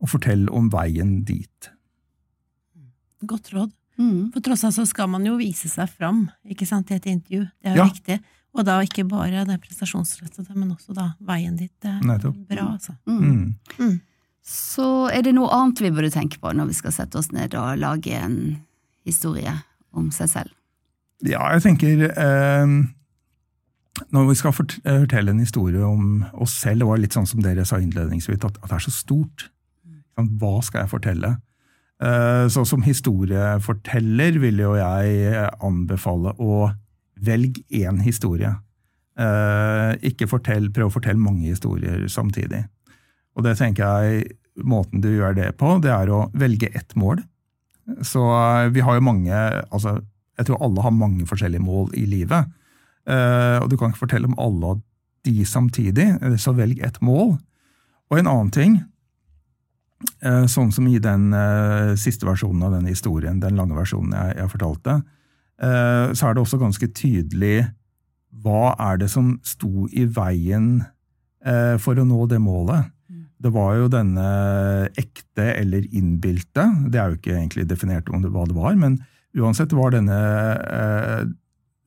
og 0.00 0.08
fortell 0.08 0.46
om 0.56 0.70
veien 0.72 1.22
dit. 1.28 1.70
Godt 3.26 3.50
råd. 3.52 3.72
Mm. 4.00 4.30
For 4.32 4.40
tross 4.40 4.62
alt 4.64 4.78
så 4.78 4.86
skal 4.88 5.10
man 5.12 5.26
jo 5.28 5.34
vise 5.36 5.68
seg 5.68 5.90
fram 5.92 6.22
ikke 6.48 6.66
sant, 6.68 6.90
i 6.90 6.96
et 6.96 7.08
intervju. 7.10 7.42
Det 7.60 7.68
er 7.72 7.76
jo 7.76 7.82
Ja. 7.84 7.88
viktig. 7.90 8.20
Og 8.56 8.64
da 8.66 8.80
ikke 8.82 9.04
bare 9.06 9.44
det 9.46 9.60
prestasjonsrettede, 9.62 10.56
men 10.56 10.72
også 10.72 10.94
da 10.94 11.12
veien 11.22 11.56
dit. 11.56 11.70
Det 11.80 11.90
er 11.90 12.00
Nettopp. 12.00 12.34
bra, 12.48 12.72
altså. 12.72 12.96
Mm. 13.06 13.54
Mm. 13.78 14.00
Så 14.42 15.08
er 15.12 15.22
det 15.22 15.34
noe 15.34 15.48
annet 15.52 15.78
vi 15.78 15.90
burde 15.90 16.10
tenke 16.10 16.38
på 16.40 16.50
når 16.56 16.66
vi 16.66 16.72
skal 16.74 16.90
sette 16.92 17.14
oss 17.20 17.30
ned 17.30 17.54
og 17.54 17.78
lage 17.78 18.10
en 18.16 18.62
historie 19.06 19.52
om 19.92 20.10
seg 20.10 20.28
selv? 20.28 20.50
Ja, 21.22 21.52
jeg 21.52 21.62
tenker 21.62 22.08
eh, 22.16 22.66
Når 24.10 24.28
vi 24.30 24.34
skal 24.34 24.52
fortelle 24.52 25.28
en 25.30 25.38
historie 25.38 25.84
om 25.84 26.24
oss 26.32 26.54
selv, 26.56 26.78
det 26.80 26.86
var 26.88 26.96
litt 26.98 27.12
sånn 27.12 27.26
som 27.28 27.40
dere 27.42 27.66
sa 27.66 27.76
innledningsvis, 27.76 28.42
at, 28.42 28.56
at 28.62 28.68
det 28.70 28.72
er 28.72 28.78
så 28.86 28.90
stort. 28.90 29.50
Hva 30.40 30.58
skal 30.64 30.84
jeg 30.84 30.92
fortelle? 30.92 31.34
Eh, 32.00 32.46
så 32.52 32.64
som 32.68 32.84
historieforteller 32.84 34.40
vil 34.42 34.62
jo 34.62 34.74
jeg 34.78 35.46
anbefale 35.60 36.34
å 36.40 36.70
velge 37.20 37.64
én 37.68 38.00
historie. 38.04 38.54
Eh, 39.20 39.92
ikke 40.10 40.28
fortell, 40.30 40.70
prøv 40.72 40.88
å 40.88 40.94
fortelle 40.96 41.20
mange 41.20 41.50
historier 41.50 42.06
samtidig. 42.08 42.64
Og 43.36 43.44
det 43.44 43.58
tenker 43.60 43.84
jeg 43.84 44.30
måten 44.66 45.02
du 45.04 45.10
gjør 45.12 45.36
det 45.36 45.50
på, 45.60 45.76
det 45.82 45.92
er 45.92 46.10
å 46.12 46.26
velge 46.36 46.70
ett 46.76 46.96
mål. 46.98 47.22
Så 48.06 48.22
eh, 48.22 48.70
vi 48.74 48.84
har 48.86 48.96
jo 48.96 49.04
mange 49.04 49.34
altså, 49.70 49.98
Jeg 50.38 50.46
tror 50.48 50.62
alle 50.64 50.84
har 50.84 50.94
mange 50.94 51.26
forskjellige 51.28 51.60
mål 51.60 51.90
i 52.00 52.06
livet. 52.08 52.48
Eh, 53.10 53.58
og 53.60 53.68
du 53.68 53.76
kan 53.76 53.92
ikke 53.92 54.06
fortelle 54.06 54.30
om 54.30 54.38
alle 54.40 54.78
de 55.28 55.44
samtidig, 55.44 56.06
eh, 56.16 56.36
så 56.40 56.54
velg 56.56 56.80
ett 56.80 57.00
mål. 57.04 57.34
Og 58.10 58.18
en 58.18 58.30
annen 58.30 58.50
ting, 58.50 58.78
eh, 58.78 58.84
sånn 60.48 60.70
som 60.72 60.86
i 60.88 60.98
den 61.02 61.32
eh, 61.36 61.94
siste 62.00 62.28
versjonen 62.28 62.64
av 62.66 62.76
den 62.76 62.88
historien, 62.88 63.40
den 63.40 63.58
lange 63.58 63.76
versjonen 63.76 64.14
jeg, 64.16 64.38
jeg 64.40 64.52
fortalte, 64.54 64.94
eh, 65.60 66.06
så 66.16 66.28
er 66.28 66.36
det 66.36 66.44
også 66.44 66.60
ganske 66.60 66.88
tydelig 66.96 67.58
hva 68.40 68.74
er 68.78 69.00
det 69.00 69.10
som 69.12 69.34
sto 69.46 69.88
i 69.90 70.06
veien 70.08 70.80
eh, 71.44 71.76
for 71.82 71.98
å 71.98 72.06
nå 72.06 72.24
det 72.30 72.40
målet. 72.42 72.92
Det 73.40 73.50
var 73.54 73.78
jo 73.78 73.88
denne 73.88 74.24
ekte 75.00 75.46
eller 75.54 75.86
innbilte, 75.96 76.66
det 76.92 77.00
er 77.00 77.12
jo 77.12 77.20
ikke 77.20 77.36
egentlig 77.38 77.64
definert 77.70 78.10
om 78.12 78.20
det, 78.20 78.32
hva 78.34 78.44
det 78.48 78.56
var, 78.56 78.74
men 78.76 78.98
uansett 79.36 79.72
var 79.76 79.94
denne, 79.94 80.18
eh, 80.60 81.22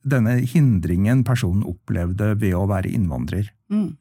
denne 0.02 0.40
hindringen 0.50 1.22
personen 1.26 1.62
opplevde 1.68 2.32
ved 2.40 2.56
å 2.58 2.66
være 2.70 2.90
innvandrer. 2.90 3.52
Mm. 3.70 3.94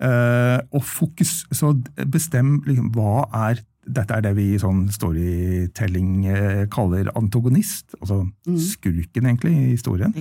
Eh, 0.00 0.60
og 0.72 0.84
fokus, 0.86 1.42
så 1.52 1.74
bestem 2.08 2.62
liksom, 2.66 2.92
hva 2.96 3.26
er 3.50 3.60
Dette 3.90 4.12
er 4.12 4.20
det 4.22 4.34
vi 4.36 4.44
i 4.54 4.58
sånn 4.60 4.84
storytelling 4.92 6.26
eh, 6.28 6.66
kaller 6.70 7.08
antagonist, 7.16 7.96
altså 7.98 8.20
Mm. 8.46 8.58
skurken 8.60 9.26
egentlig 9.26 9.52
i 9.56 9.70
historien. 9.72 10.12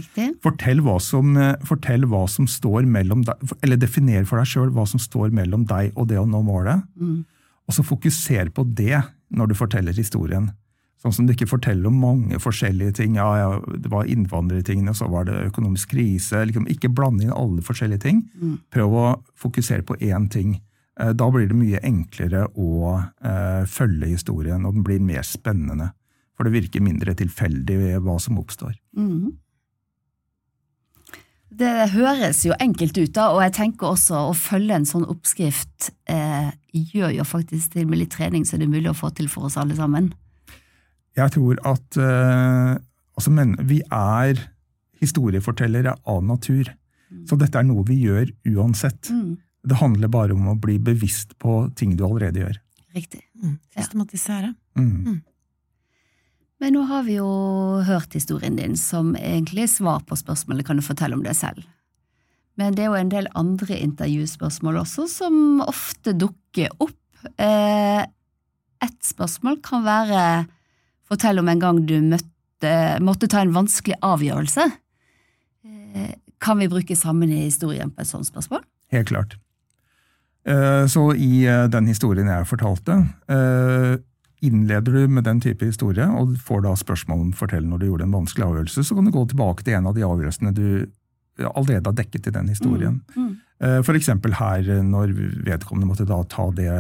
Fortell 0.42 0.80
hva 0.82 0.96
som, 1.02 1.36
eh, 1.38 1.56
fortell 1.68 2.08
hva 2.08 2.28
som 2.28 2.48
står 2.48 2.88
mellom 2.88 3.24
deg, 3.26 3.36
eller 3.62 3.78
definer 3.78 4.26
for 4.26 4.40
deg 4.40 4.48
sjøl 4.48 4.72
hva 4.74 4.88
som 4.88 4.98
står 5.00 5.32
mellom 5.32 5.68
deg 5.68 5.92
og 5.96 6.08
det 6.08 6.18
å 6.18 6.26
nå 6.26 6.42
målet. 6.44 6.82
Mm. 7.00 7.26
Og 7.68 7.74
så 7.76 7.84
fokuser 7.86 8.50
på 8.50 8.64
det 8.74 9.04
når 9.32 9.50
du 9.50 9.54
forteller 9.54 9.94
historien. 9.94 10.50
Sånn 11.00 11.14
som 11.16 11.28
du 11.28 11.32
ikke 11.32 11.48
forteller 11.48 11.88
om 11.88 12.00
mange 12.02 12.40
forskjellige 12.44 12.98
ting. 12.98 13.16
Ja, 13.16 13.30
ja, 13.40 13.52
det 13.80 13.88
var 13.92 14.10
innvandrertingene, 14.12 14.92
så 14.96 15.08
var 15.08 15.30
det 15.30 15.38
økonomisk 15.48 15.94
krise. 15.94 16.42
Liksom, 16.50 16.68
ikke 16.68 16.92
blande 16.92 17.24
inn 17.24 17.32
alle 17.36 17.64
forskjellige 17.64 18.04
ting. 18.04 18.26
Mm. 18.36 18.58
Prøv 18.74 18.98
å 19.00 19.06
fokusere 19.40 19.88
på 19.88 19.96
én 20.04 20.28
ting. 20.32 20.58
Eh, 21.00 21.14
Da 21.16 21.30
blir 21.32 21.48
det 21.48 21.56
mye 21.56 21.80
enklere 21.88 22.50
å 22.52 23.00
eh, 23.00 23.64
følge 23.64 24.12
historien, 24.12 24.66
og 24.68 24.76
den 24.76 24.84
blir 24.84 25.00
mer 25.00 25.24
spennende. 25.24 25.94
For 26.36 26.48
det 26.48 26.56
virker 26.58 26.84
mindre 26.84 27.16
tilfeldig 27.16 28.00
hva 28.04 28.20
som 28.20 28.40
oppstår. 28.40 28.76
Mm. 28.98 29.38
Det 31.60 31.90
høres 31.96 32.44
jo 32.46 32.54
enkelt 32.60 32.98
ut, 33.00 33.14
da, 33.16 33.32
og 33.34 33.42
jeg 33.42 33.56
tenker 33.56 33.96
også 33.96 34.28
å 34.30 34.36
følge 34.38 34.76
en 34.76 34.86
sånn 34.88 35.08
oppskrift 35.10 35.90
eh, 36.12 36.52
gjør 36.72 37.16
jo 37.18 37.26
faktisk 37.26 37.74
til 37.74 37.88
med 37.90 38.04
litt 38.04 38.14
trening 38.14 38.46
så 38.46 38.60
det 38.60 38.68
er 38.68 38.76
mulig 38.76 38.92
å 38.92 39.00
få 39.00 39.10
til 39.18 39.32
for 39.32 39.48
oss 39.48 39.58
alle 39.58 39.76
sammen. 39.80 40.12
Jeg 41.18 41.34
tror 41.36 41.60
at 41.68 41.98
eh, 42.00 42.76
altså, 43.18 43.34
men, 43.34 43.56
vi 43.70 43.82
er 43.86 44.40
historiefortellere 45.02 45.96
av 46.10 46.24
natur. 46.26 46.70
Så 47.26 47.38
dette 47.40 47.58
er 47.58 47.66
noe 47.66 47.86
vi 47.88 47.98
gjør 48.04 48.30
uansett. 48.52 49.10
Mm. 49.10 49.40
Det 49.70 49.80
handler 49.80 50.12
bare 50.12 50.36
om 50.36 50.52
å 50.52 50.60
bli 50.60 50.78
bevisst 50.80 51.36
på 51.42 51.64
ting 51.80 51.96
du 51.98 52.06
allerede 52.06 52.44
gjør. 52.44 52.60
Riktig. 52.96 53.24
Mm. 53.42 53.58
Systematisere. 53.76 54.54
Mm. 54.78 55.20
Men 56.60 56.76
nå 56.76 56.84
har 56.90 57.06
vi 57.08 57.18
jo 57.18 57.30
hørt 57.88 58.16
historien 58.18 58.58
din 58.60 58.76
som 58.80 59.14
egentlig 59.16 59.70
svar 59.72 60.04
på 60.08 60.18
spørsmålet 60.20 60.68
kan 60.68 60.80
du 60.80 60.84
fortelle 60.84 61.16
om 61.16 61.24
deg 61.24 61.38
selv. 61.38 61.64
Men 62.60 62.76
det 62.76 62.84
er 62.84 62.92
jo 62.92 63.00
en 63.00 63.12
del 63.12 63.30
andre 63.40 63.78
intervjuspørsmål 63.80 64.82
også 64.82 65.08
som 65.08 65.62
ofte 65.64 66.12
dukker 66.20 66.74
opp. 66.84 66.98
Eh, 67.40 68.04
et 68.84 68.98
spørsmål 69.08 69.62
kan 69.64 69.86
være 69.88 70.24
fortell 71.10 71.42
om 71.42 71.50
en 71.50 71.62
gang 71.62 71.82
du 71.90 71.98
møtte, 72.06 72.74
måtte 73.04 73.30
ta 73.32 73.42
en 73.44 73.56
vanskelig 73.56 73.98
avgjørelse. 74.06 74.68
Eh, 75.94 76.12
kan 76.40 76.60
vi 76.60 76.70
bruke 76.72 76.96
sammen 76.96 77.32
i 77.32 77.46
historien 77.48 77.92
på 77.92 78.04
et 78.04 78.10
sånt 78.10 78.30
spørsmål? 78.30 78.64
Helt 78.94 79.10
klart. 79.12 79.38
Eh, 80.48 80.86
Så 80.88 81.14
i 81.16 81.46
eh, 81.46 81.68
den 81.68 81.88
historien 81.88 82.28
jeg 82.28 82.48
fortalte, 82.48 83.04
innleder 84.40 84.94
du 84.96 85.08
med 85.12 85.26
den 85.28 85.42
type 85.44 85.66
historie, 85.66 86.06
og 86.08 86.38
får 86.40 86.62
da 86.64 86.72
spørsmål 86.80 87.26
om 87.26 87.32
fortell 87.36 87.66
når 87.68 87.80
du 87.80 87.86
gjorde 87.90 88.06
en 88.08 88.14
vanskelig 88.14 88.46
avgjørelse, 88.46 88.86
så 88.88 88.96
kan 88.96 89.04
du 89.04 89.12
gå 89.12 89.26
tilbake 89.28 89.66
til 89.68 89.76
en 89.76 89.90
av 89.90 89.98
de 89.98 90.06
avgjørelsene 90.08 90.54
du 90.56 90.88
allerede 91.44 91.92
har 91.92 91.98
dekket 91.98 92.30
i 92.30 92.32
den 92.32 92.48
historien. 92.48 93.02
Mm. 93.18 93.36
mm. 93.60 93.90
Eksempel 94.00 94.38
her 94.40 94.64
når 94.88 95.12
vedkommende 95.44 95.90
måtte 95.90 96.08
da 96.08 96.22
ta 96.24 96.48
det, 96.56 96.72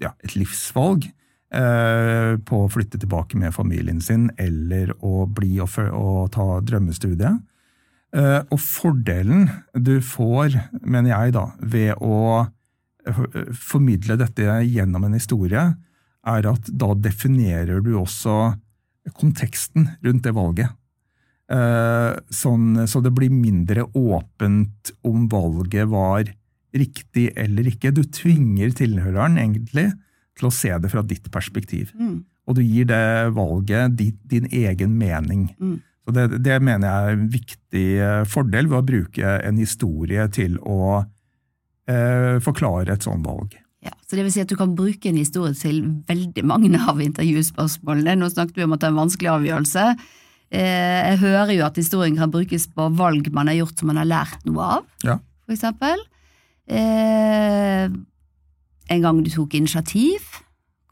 ja, 0.00 0.14
et 0.24 0.36
livsvalg 0.38 1.04
på 1.48 2.56
å 2.58 2.68
flytte 2.68 2.98
tilbake 2.98 3.38
med 3.38 3.54
familien 3.54 4.00
sin, 4.02 4.30
eller 4.36 4.90
å 4.98 5.26
bli 5.30 5.60
og, 5.62 5.76
og 5.94 6.32
ta 6.34 6.46
drømmestudiet. 6.60 7.38
Eh, 8.16 8.40
Og 8.50 8.60
fordelen 8.62 9.48
du 9.74 10.00
får, 10.04 10.56
mener 10.82 11.12
jeg, 11.12 11.34
da, 11.36 11.46
ved 11.60 11.94
å 12.00 12.46
eh, 13.06 13.20
formidle 13.52 14.16
dette 14.20 14.60
gjennom 14.66 15.06
en 15.06 15.16
historie, 15.18 15.66
er 16.26 16.48
at 16.50 16.70
da 16.72 16.94
definerer 16.98 17.82
du 17.84 17.92
også 18.00 18.56
konteksten 19.14 19.92
rundt 20.02 20.24
det 20.26 20.34
valget. 20.34 20.72
Eh, 21.52 22.16
Sånn, 22.32 22.86
så 22.90 23.02
det 23.04 23.14
blir 23.14 23.30
mindre 23.30 23.86
åpent 23.94 24.94
om 25.06 25.28
valget 25.30 25.86
var 25.92 26.26
riktig 26.76 27.30
eller 27.38 27.68
ikke. 27.70 27.94
Du 27.94 28.02
tvinger 28.02 28.74
tilhøreren 28.76 29.38
egentlig 29.38 29.92
til 30.36 30.48
å 30.48 30.54
se 30.54 30.72
det 30.78 30.90
fra 30.92 31.02
ditt 31.02 31.30
perspektiv. 31.32 31.92
Mm. 31.98 32.24
Og 32.46 32.54
du 32.58 32.62
gir 32.62 32.86
det 32.86 33.02
valget 33.34 33.96
din, 33.98 34.16
din 34.30 34.46
egen 34.52 34.96
mening. 35.00 35.48
Mm. 35.58 35.78
Så 36.06 36.12
det, 36.14 36.26
det 36.46 36.60
mener 36.62 36.86
jeg 36.86 36.96
er 37.10 37.16
en 37.16 37.28
viktig 37.32 37.86
eh, 37.98 38.24
fordel 38.30 38.68
ved 38.70 38.78
å 38.78 38.86
bruke 38.86 39.36
en 39.42 39.56
historie 39.58 40.28
til 40.30 40.58
å 40.62 41.00
eh, 41.90 42.36
forklare 42.44 42.94
et 42.94 43.06
sånt 43.06 43.26
valg. 43.26 43.56
Ja, 43.82 43.92
så 44.06 44.16
det 44.18 44.24
vil 44.26 44.32
si 44.34 44.42
at 44.42 44.50
du 44.50 44.56
kan 44.58 44.72
bruke 44.78 45.10
en 45.10 45.18
historie 45.18 45.54
til 45.58 45.82
veldig 46.08 46.42
mange 46.46 46.78
av 46.90 47.00
intervjuspørsmålene. 47.02 48.16
Nå 48.18 48.30
snakket 48.32 48.56
vi 48.60 48.64
om 48.66 48.74
at 48.76 48.82
det 48.82 48.88
er 48.88 48.94
en 48.94 49.02
vanskelig 49.02 49.32
avgjørelse. 49.34 49.84
Eh, 50.54 51.10
Jeg 51.10 51.20
hører 51.24 51.52
jo 51.56 51.66
at 51.66 51.78
historien 51.82 52.16
kan 52.18 52.30
brukes 52.34 52.68
på 52.70 52.86
valg 52.98 53.26
man 53.34 53.50
har 53.50 53.58
gjort 53.64 53.78
som 53.82 53.90
man 53.90 53.98
har 54.02 54.08
lært 54.10 54.46
noe 54.46 54.70
av, 54.78 54.86
Ja. 55.06 55.18
for 55.46 55.54
eksempel. 55.58 56.06
En 58.90 59.02
gang 59.02 59.22
du 59.24 59.30
tok 59.30 59.54
initiativ, 59.54 60.20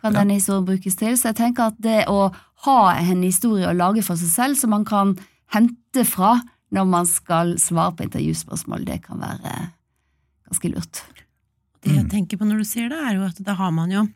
kan 0.00 0.12
Ja. 0.12 0.20
denne 0.20 0.34
historien 0.34 0.66
brukes 0.66 0.96
til. 0.96 1.16
Så 1.16 1.28
jeg 1.30 1.36
tenker 1.36 1.66
at 1.66 1.80
det 1.80 2.06
å 2.08 2.32
ha 2.66 2.94
en 2.98 3.22
historie 3.22 3.66
å 3.66 3.76
lage 3.76 4.02
for 4.02 4.16
seg 4.16 4.28
selv, 4.28 4.56
som 4.56 4.70
man 4.70 4.84
kan 4.84 5.16
hente 5.54 6.04
fra 6.04 6.40
når 6.72 6.86
man 6.88 7.06
skal 7.06 7.54
svare 7.56 7.94
på 7.96 8.04
intervjuspørsmål, 8.08 8.84
det 8.84 9.02
kan 9.04 9.18
være 9.20 9.70
ganske 10.50 10.74
lurt. 10.74 11.02
Det 11.82 11.92
jeg 11.94 12.04
Mm. 12.04 12.10
tenker 12.10 12.36
på 12.38 12.44
når 12.46 12.58
du 12.58 12.64
sier 12.64 12.88
det, 12.88 12.98
er 12.98 13.14
jo 13.14 13.24
at 13.26 13.36
da 13.44 13.54
har 13.54 13.70
man 13.70 13.90
jo 13.90 14.08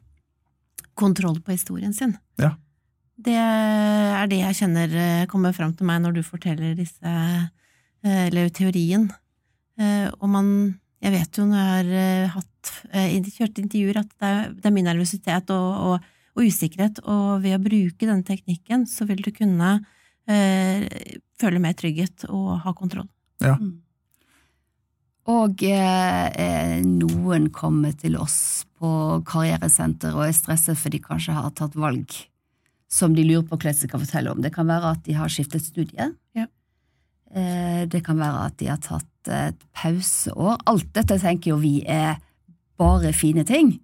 kontroll 0.97 1.39
på 1.41 1.53
historien 1.53 1.93
sin. 1.95 2.17
Ja. 2.39 2.55
Det 3.21 3.35
er 3.35 4.27
det 4.27 4.39
jeg 4.41 4.55
kjenner 4.55 4.93
eh, 4.95 5.27
kommer 5.27 5.53
fram 5.55 5.73
til 5.75 5.87
meg 5.87 6.03
når 6.03 6.15
du 6.15 6.23
forteller 6.23 6.75
disse 6.77 7.03
eh, 7.03 7.49
Eller 8.05 8.49
teorien. 8.49 9.11
Eh, 9.79 10.09
Og 10.21 10.29
man 10.29 10.79
Jeg 11.05 11.15
vet 11.15 11.39
jo 11.39 11.47
når 11.47 11.59
jeg 11.59 11.73
har 11.73 11.91
eh, 12.03 12.33
hatt 12.35 12.71
eh, 12.91 13.29
kjørt 13.35 13.61
intervjuer, 13.63 14.01
at 14.01 14.15
det 14.15 14.31
er, 14.31 14.49
det 14.57 14.71
er 14.71 14.75
mye 14.75 14.89
nervøsitet 14.89 15.53
og, 15.55 15.69
og, 15.89 16.09
og 16.35 16.49
usikkerhet, 16.49 17.03
og 17.07 17.45
ved 17.45 17.55
å 17.55 17.63
bruke 17.63 18.09
denne 18.09 18.27
teknikken, 18.27 18.87
så 18.91 19.07
vil 19.09 19.23
du 19.23 19.31
kunne 19.35 19.77
eh, 20.27 20.87
føle 21.39 21.63
mer 21.63 21.77
trygghet 21.79 22.27
og 22.33 22.57
ha 22.65 22.75
kontroll. 22.77 23.07
Ja. 23.45 23.55
Og 25.29 25.63
eh, 25.69 26.27
eh, 26.41 26.79
noen 26.83 27.51
kommer 27.55 27.93
til 27.93 28.17
oss 28.19 28.65
på 28.81 28.91
karrieresenter 29.29 30.17
og 30.17 30.25
er 30.25 30.37
stresset 30.37 30.79
fordi 30.81 30.99
de 30.99 31.05
kanskje 31.05 31.37
har 31.37 31.53
tatt 31.59 31.77
valg 31.79 32.15
som 32.89 33.13
de 33.13 33.25
lurer 33.27 33.45
på 33.45 33.59
hva 33.59 33.73
de 33.75 33.77
skal 33.77 34.01
fortelle 34.01 34.33
om. 34.33 34.41
Det 34.41 34.55
kan 34.55 34.69
være 34.69 34.95
at 34.97 35.03
de 35.05 35.17
har 35.19 35.29
skiftet 35.33 35.67
studie. 35.67 36.09
Ja. 36.37 36.47
Eh, 37.35 37.85
det 37.91 38.01
kan 38.07 38.19
være 38.21 38.47
at 38.49 38.59
de 38.61 38.71
har 38.71 38.81
tatt 38.83 39.33
et 39.33 39.59
pauseår. 39.77 40.63
Alt 40.71 40.93
dette 40.97 41.19
tenker 41.21 41.53
jo 41.53 41.61
vi 41.61 41.83
er 41.85 42.17
bare 42.81 43.13
fine 43.17 43.45
ting. 43.49 43.75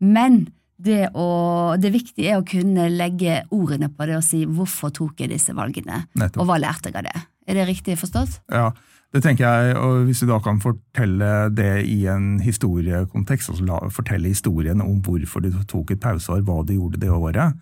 Men 0.00 0.46
det, 0.76 1.08
å, 1.16 1.76
det 1.80 1.92
viktige 1.94 2.32
er 2.32 2.40
å 2.40 2.46
kunne 2.46 2.88
legge 2.92 3.42
ordene 3.54 3.88
på 3.92 4.08
det 4.08 4.18
og 4.18 4.24
si 4.24 4.42
hvorfor 4.44 4.92
tok 4.94 5.22
jeg 5.22 5.32
disse 5.32 5.54
valgene, 5.56 6.04
Nettopp. 6.18 6.42
og 6.42 6.50
hva 6.50 6.58
lærte 6.60 6.92
jeg 6.92 6.98
av 7.00 7.08
det. 7.08 7.24
Er 7.46 7.58
det 7.60 7.66
riktig 7.68 7.96
forstått? 8.00 8.40
Ja, 8.52 8.70
det 9.14 9.22
tenker 9.24 9.46
jeg, 9.46 9.76
og 9.78 10.04
Hvis 10.08 10.20
du 10.20 10.26
da 10.28 10.40
kan 10.42 10.58
fortelle 10.60 11.48
det 11.54 11.86
i 11.88 12.04
en 12.10 12.40
historiekontekst, 12.42 13.54
altså 13.54 13.78
fortelle 13.94 14.32
historien 14.32 14.82
om 14.84 14.98
hvorfor 15.04 15.44
du 15.44 15.52
tok 15.68 15.94
et 15.94 16.02
pauseår, 16.02 16.42
hva 16.44 16.60
du 16.66 16.74
gjorde 16.76 17.00
det 17.00 17.12
året, 17.12 17.56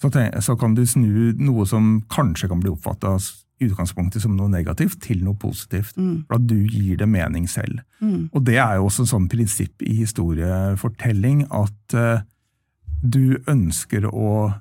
så, 0.00 0.10
tenk, 0.12 0.36
så 0.44 0.56
kan 0.60 0.76
du 0.76 0.84
snu 0.86 1.34
noe 1.40 1.66
som 1.68 1.98
kanskje 2.12 2.48
kan 2.48 2.60
bli 2.60 2.72
oppfatta 2.72 3.16
utgangspunktet 3.62 4.22
som 4.22 4.34
noe 4.36 4.50
negativt, 4.52 4.98
til 5.04 5.22
noe 5.24 5.36
positivt. 5.40 5.96
Mm. 5.96 6.26
For 6.28 6.38
at 6.38 6.46
du 6.48 6.56
gir 6.68 6.98
det 7.00 7.08
mening 7.08 7.48
selv. 7.48 7.80
Mm. 8.00 8.28
Og 8.32 8.44
det 8.46 8.58
er 8.60 8.76
jo 8.76 8.88
også 8.88 9.06
et 9.06 9.12
sånn 9.12 9.28
prinsipp 9.32 9.84
i 9.84 9.96
historiefortelling 10.02 11.46
at 11.56 11.96
uh, 11.96 12.24
du 13.00 13.38
ønsker 13.48 14.08
å 14.10 14.52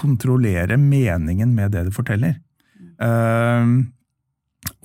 kontrollere 0.00 0.78
meningen 0.80 1.52
med 1.54 1.74
det 1.76 1.86
du 1.88 1.92
forteller. 1.94 2.38
Uh, 3.00 3.86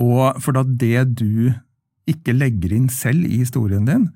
og 0.02 0.42
for 0.44 0.56
da 0.56 0.64
det 0.66 1.08
du 1.20 1.52
ikke 2.10 2.36
legger 2.36 2.76
inn 2.76 2.90
selv 2.94 3.26
i 3.26 3.42
historien 3.42 3.88
din, 3.88 4.10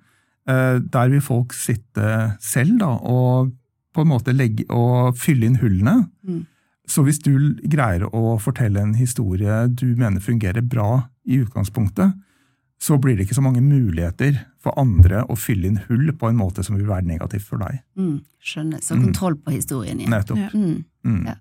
uh, 0.50 0.78
der 0.78 1.10
vil 1.16 1.26
folk 1.26 1.56
sitte 1.58 2.36
selv 2.44 2.78
da, 2.84 2.94
og 3.02 3.56
på 3.96 4.06
en 4.06 4.12
måte 4.12 4.36
legge, 4.36 4.68
og 4.70 5.18
fylle 5.18 5.50
inn 5.50 5.58
hullene. 5.64 6.04
Mm. 6.22 6.46
Så 6.90 7.04
hvis 7.06 7.20
du 7.22 7.36
greier 7.70 8.08
å 8.10 8.34
fortelle 8.42 8.82
en 8.82 8.96
historie 8.98 9.68
du 9.70 9.92
mener 10.00 10.24
fungerer 10.24 10.66
bra 10.66 11.04
i 11.30 11.38
utgangspunktet, 11.44 12.16
så 12.80 12.96
blir 12.98 13.18
det 13.20 13.28
ikke 13.28 13.36
så 13.38 13.44
mange 13.44 13.62
muligheter 13.62 14.40
for 14.64 14.74
andre 14.80 15.22
å 15.30 15.36
fylle 15.38 15.68
inn 15.68 15.82
hull 15.90 16.10
på 16.18 16.30
en 16.32 16.38
måte 16.40 16.64
som 16.66 16.78
vil 16.80 16.88
være 16.88 17.06
negativt 17.06 17.44
for 17.46 17.60
deg. 17.62 17.82
Mm, 18.00 18.22
skjønner. 18.42 18.80
Så 18.82 18.96
Mm. 18.96 19.04
kontroll 19.10 19.36
på 19.36 19.52
historien 19.52 20.00
igjen. 20.00 20.10
Nettopp. 20.16 20.38
Ja. 20.40 20.50
Mm. 20.54 20.86
Mm. 21.06 21.26
Ja. 21.28 21.36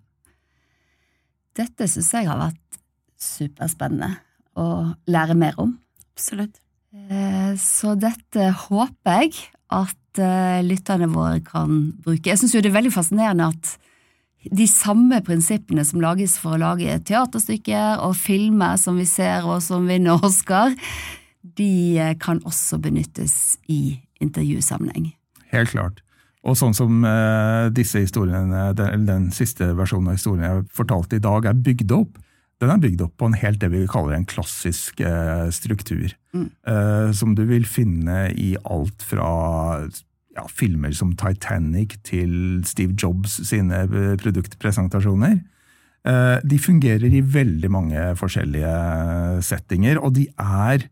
Dette 1.59 1.89
syns 1.91 2.11
jeg 2.13 2.27
har 2.29 2.39
vært 2.39 2.79
superspennende 3.19 4.17
å 4.59 4.95
lære 5.11 5.37
mer 5.39 5.55
om. 5.59 5.79
Absolutt. 6.15 6.61
Eh, 6.93 7.55
Så 7.57 7.95
dette 7.99 8.51
håper 8.69 9.23
jeg 9.23 9.35
at 9.71 10.19
eh, 10.19 10.61
lytterne 10.63 11.09
våre 11.13 11.41
kan 11.45 11.93
bruke. 12.03 12.27
Jeg 12.31 12.39
syns 12.39 12.55
jo 12.55 12.61
det 12.61 12.71
er 12.73 12.81
veldig 12.83 12.93
fascinerende 12.95 13.49
at 13.55 13.79
de 14.45 14.67
samme 14.71 15.19
prinsippene 15.27 15.83
som 15.87 16.03
lages 16.03 16.37
for 16.41 16.55
å 16.55 16.63
lage 16.63 16.99
teaterstykker 17.09 18.03
og 18.07 18.17
filmer 18.19 18.79
som 18.81 18.99
vi 19.01 19.07
ser 19.09 19.47
og 19.49 19.61
som 19.65 19.89
vinner 19.91 20.23
Oscar, 20.25 20.75
de 21.59 21.99
eh, 21.99 22.15
kan 22.21 22.41
også 22.47 22.79
benyttes 22.83 23.59
i 23.71 23.99
intervjusammenheng. 24.23 25.13
Helt 25.53 25.75
klart. 25.75 26.03
Og 26.47 26.57
sånn 26.59 26.77
som 26.77 27.03
eh, 27.07 27.67
disse 27.75 28.01
historiene, 28.05 28.71
den, 28.79 29.07
den 29.09 29.29
siste 29.35 29.73
versjonen 29.77 30.13
av 30.13 30.19
historien 30.19 30.47
jeg 30.47 30.67
fortalte 30.75 31.19
i 31.19 31.25
dag, 31.25 31.51
er 31.51 31.63
bygd 31.67 31.95
opp, 31.97 32.19
den 32.63 32.73
er 32.75 32.83
bygd 32.83 33.03
opp 33.05 33.15
på 33.21 33.29
en 33.29 33.39
helt 33.39 33.61
det 33.63 33.71
vi 33.71 33.85
kaller 33.91 34.17
en 34.17 34.27
klassisk 34.27 35.03
eh, 35.03 35.47
struktur. 35.55 36.15
Mm. 36.35 36.49
Som 37.17 37.33
du 37.39 37.47
vil 37.49 37.65
finne 37.65 38.27
i 38.37 38.51
alt 38.69 39.01
fra 39.07 39.31
ja, 40.39 40.47
filmer 40.49 40.95
som 40.97 41.15
Titanic 41.19 41.99
til 42.07 42.63
Steve 42.67 42.95
Jobs 42.99 43.41
sine 43.49 43.85
eh, 43.87 44.13
produktpresentasjoner. 44.21 45.41
Eh, 46.09 46.37
de 46.47 46.61
fungerer 46.63 47.11
i 47.11 47.25
veldig 47.25 47.71
mange 47.75 48.05
forskjellige 48.19 49.43
settinger, 49.45 49.99
og 50.01 50.15
de 50.19 50.29
er, 50.39 50.87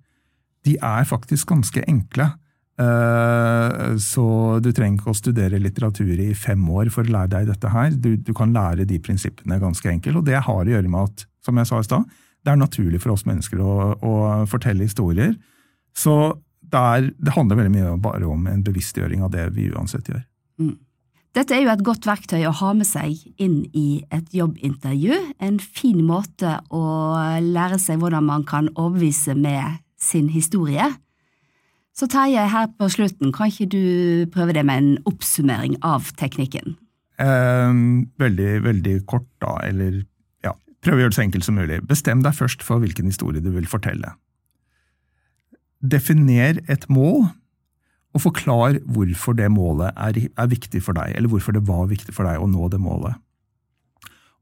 de 0.66 0.76
er 0.82 1.06
faktisk 1.08 1.54
ganske 1.54 1.84
enkle. 1.86 2.32
Eh, 2.76 3.96
Så 4.02 4.26
du 4.60 4.70
trenger 4.72 5.00
ikke 5.00 5.14
å 5.14 5.16
studere 5.16 5.62
litteratur 5.62 6.18
i 6.20 6.32
fem 6.36 6.66
år 6.68 6.90
for 6.92 7.06
å 7.06 7.14
lære 7.14 7.32
deg 7.38 7.50
dette 7.52 7.72
her. 7.72 7.94
Du, 7.94 8.16
du 8.16 8.34
kan 8.36 8.52
lære 8.52 8.84
de 8.88 8.98
prinsippene 9.00 9.60
ganske 9.62 9.88
enkelt, 9.88 10.20
og 10.20 10.26
det 10.28 10.42
har 10.42 10.64
å 10.64 10.74
gjøre 10.74 10.90
med 10.90 11.08
at, 11.08 11.28
som 11.46 11.56
jeg 11.56 11.70
sa 11.70 11.80
i 11.80 11.86
stad, 11.86 12.16
det 12.44 12.52
er 12.52 12.60
naturlig 12.60 13.00
for 13.02 13.14
oss 13.16 13.24
mennesker 13.26 13.62
å, 13.62 13.94
å 13.98 14.12
fortelle 14.46 14.86
historier. 14.86 15.32
Så 15.96 16.36
det, 16.72 16.80
er, 16.80 17.10
det 17.16 17.34
handler 17.36 17.60
veldig 17.60 17.74
mye 17.74 17.94
bare 18.02 18.26
om 18.28 18.48
en 18.50 18.64
bevisstgjøring 18.66 19.22
av 19.26 19.32
det 19.34 19.48
vi 19.56 19.70
uansett 19.72 20.10
gjør. 20.10 20.24
Dette 21.36 21.52
er 21.52 21.66
jo 21.66 21.72
et 21.74 21.84
godt 21.84 22.06
verktøy 22.08 22.46
å 22.48 22.54
ha 22.62 22.70
med 22.72 22.88
seg 22.88 23.18
inn 23.42 23.58
i 23.76 24.00
et 24.14 24.30
jobbintervju. 24.32 25.18
En 25.44 25.58
fin 25.60 25.98
måte 26.06 26.54
å 26.72 26.84
lære 27.44 27.76
seg 27.82 28.00
hvordan 28.00 28.24
man 28.24 28.46
kan 28.48 28.70
overbevise 28.72 29.36
med 29.36 29.82
sin 30.00 30.30
historie. 30.32 30.88
Så 31.96 32.08
Terje, 32.12 32.40
her 32.52 32.70
på 32.76 32.88
slutten, 32.92 33.34
kan 33.36 33.52
ikke 33.52 33.68
du 33.72 33.84
prøve 34.32 34.56
det 34.56 34.64
med 34.68 34.80
en 34.80 34.90
oppsummering 35.08 35.76
av 35.84 36.08
teknikken? 36.20 36.76
Eh, 37.20 37.78
veldig, 38.20 38.50
veldig 38.64 38.96
kort, 39.08 39.28
da, 39.44 39.58
eller 39.64 40.02
ja, 40.44 40.52
prøv 40.84 40.98
å 40.98 41.04
gjøre 41.04 41.14
det 41.14 41.18
så 41.20 41.24
enkelt 41.24 41.48
som 41.48 41.56
mulig. 41.60 41.82
Bestem 41.88 42.24
deg 42.24 42.36
først 42.36 42.64
for 42.64 42.80
hvilken 42.80 43.08
historie 43.12 43.44
du 43.44 43.52
vil 43.54 43.68
fortelle. 43.68 44.12
Definer 45.80 46.60
et 46.72 46.86
mål, 46.92 47.26
og 48.16 48.22
forklar 48.24 48.78
hvorfor 48.88 49.36
det 49.36 49.50
målet 49.52 49.92
er, 49.92 50.18
er 50.24 50.48
viktig 50.48 50.80
for 50.82 50.96
deg, 50.96 51.12
eller 51.16 51.28
hvorfor 51.28 51.52
det 51.52 51.66
var 51.68 51.88
viktig 51.90 52.14
for 52.16 52.28
deg 52.28 52.40
å 52.40 52.48
nå 52.48 52.70
det 52.72 52.80
målet. 52.80 53.18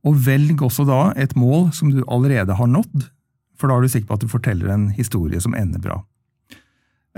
Og 0.04 0.18
velg 0.26 0.62
også 0.62 0.84
da 0.86 1.08
et 1.18 1.34
mål 1.38 1.70
som 1.74 1.90
du 1.90 2.04
allerede 2.06 2.54
har 2.54 2.70
nådd, 2.70 3.08
for 3.58 3.70
da 3.70 3.78
er 3.78 3.86
du 3.86 3.90
sikker 3.90 4.10
på 4.10 4.18
at 4.18 4.24
du 4.24 4.30
forteller 4.30 4.70
en 4.70 4.88
historie 4.94 5.40
som 5.42 5.56
ender 5.58 5.82
bra. 5.82 5.98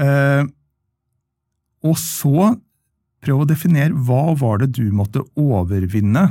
Eh, 0.00 0.44
og 1.86 1.96
så 2.00 2.54
prøv 3.24 3.42
å 3.42 3.48
definere 3.48 3.96
hva 4.06 4.36
var 4.38 4.60
det 4.62 4.74
du 4.76 4.84
måtte 4.94 5.24
overvinne 5.40 6.24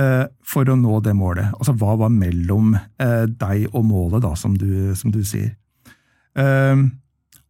eh, 0.00 0.24
for 0.44 0.68
å 0.68 0.78
nå 0.78 1.00
det 1.04 1.14
målet. 1.16 1.52
Altså 1.58 1.76
hva 1.78 1.96
var 2.00 2.12
mellom 2.12 2.74
eh, 2.74 3.26
deg 3.28 3.68
og 3.72 3.84
målet, 3.88 4.24
da, 4.24 4.34
som 4.38 4.56
du, 4.58 4.94
som 4.98 5.14
du 5.14 5.22
sier. 5.26 5.54
Eh, 6.38 6.84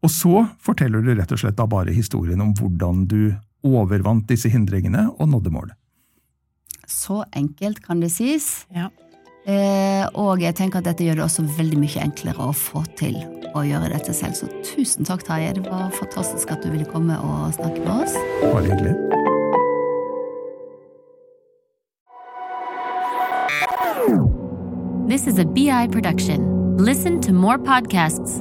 og 0.05 0.13
så 0.13 0.45
forteller 0.61 1.01
du 1.01 1.15
rett 1.15 1.33
og 1.33 1.41
slett 1.41 1.57
da 1.57 1.67
bare 1.71 1.95
historien 1.95 2.43
om 2.45 2.53
hvordan 2.59 3.07
du 3.09 3.33
overvant 3.65 4.29
disse 4.29 4.51
hindringene 4.53 5.09
og 5.15 5.31
nådde 5.33 5.53
målet. 5.55 5.79
Så 6.85 7.23
enkelt 7.33 7.81
kan 7.85 8.03
det 8.05 8.13
sies. 8.13 8.67
Ja. 8.75 8.91
Eh, 9.45 10.05
og 10.17 10.41
jeg 10.41 10.57
tenker 10.57 10.81
at 10.81 10.89
dette 10.89 11.05
gjør 11.05 11.19
det 11.21 11.25
også 11.27 11.45
veldig 11.57 11.81
mye 11.81 12.05
enklere 12.05 12.49
å 12.49 12.53
få 12.57 12.85
til 12.97 13.17
å 13.55 13.65
gjøre 13.65 13.93
dette 13.93 14.15
selv. 14.17 14.37
Så 14.37 14.49
tusen 14.65 15.05
takk, 15.09 15.25
Tarjei. 15.27 15.53
Det 15.57 15.67
var 15.67 15.93
fantastisk 15.97 16.53
at 16.53 16.65
du 16.65 16.71
ville 16.73 16.89
komme 16.89 17.17
og 17.21 17.53
snakke 17.57 17.85
med 17.85 17.93
oss. 18.05 18.17
Bare 18.45 18.65
hyggelig. 18.69 18.97
This 25.09 25.27
is 25.29 25.39
a 25.39 25.45
BI 25.45 25.87
production. 25.93 26.77
Listen 26.79 27.21
to 27.21 27.33
more 27.33 27.59
podcasts. 27.59 28.41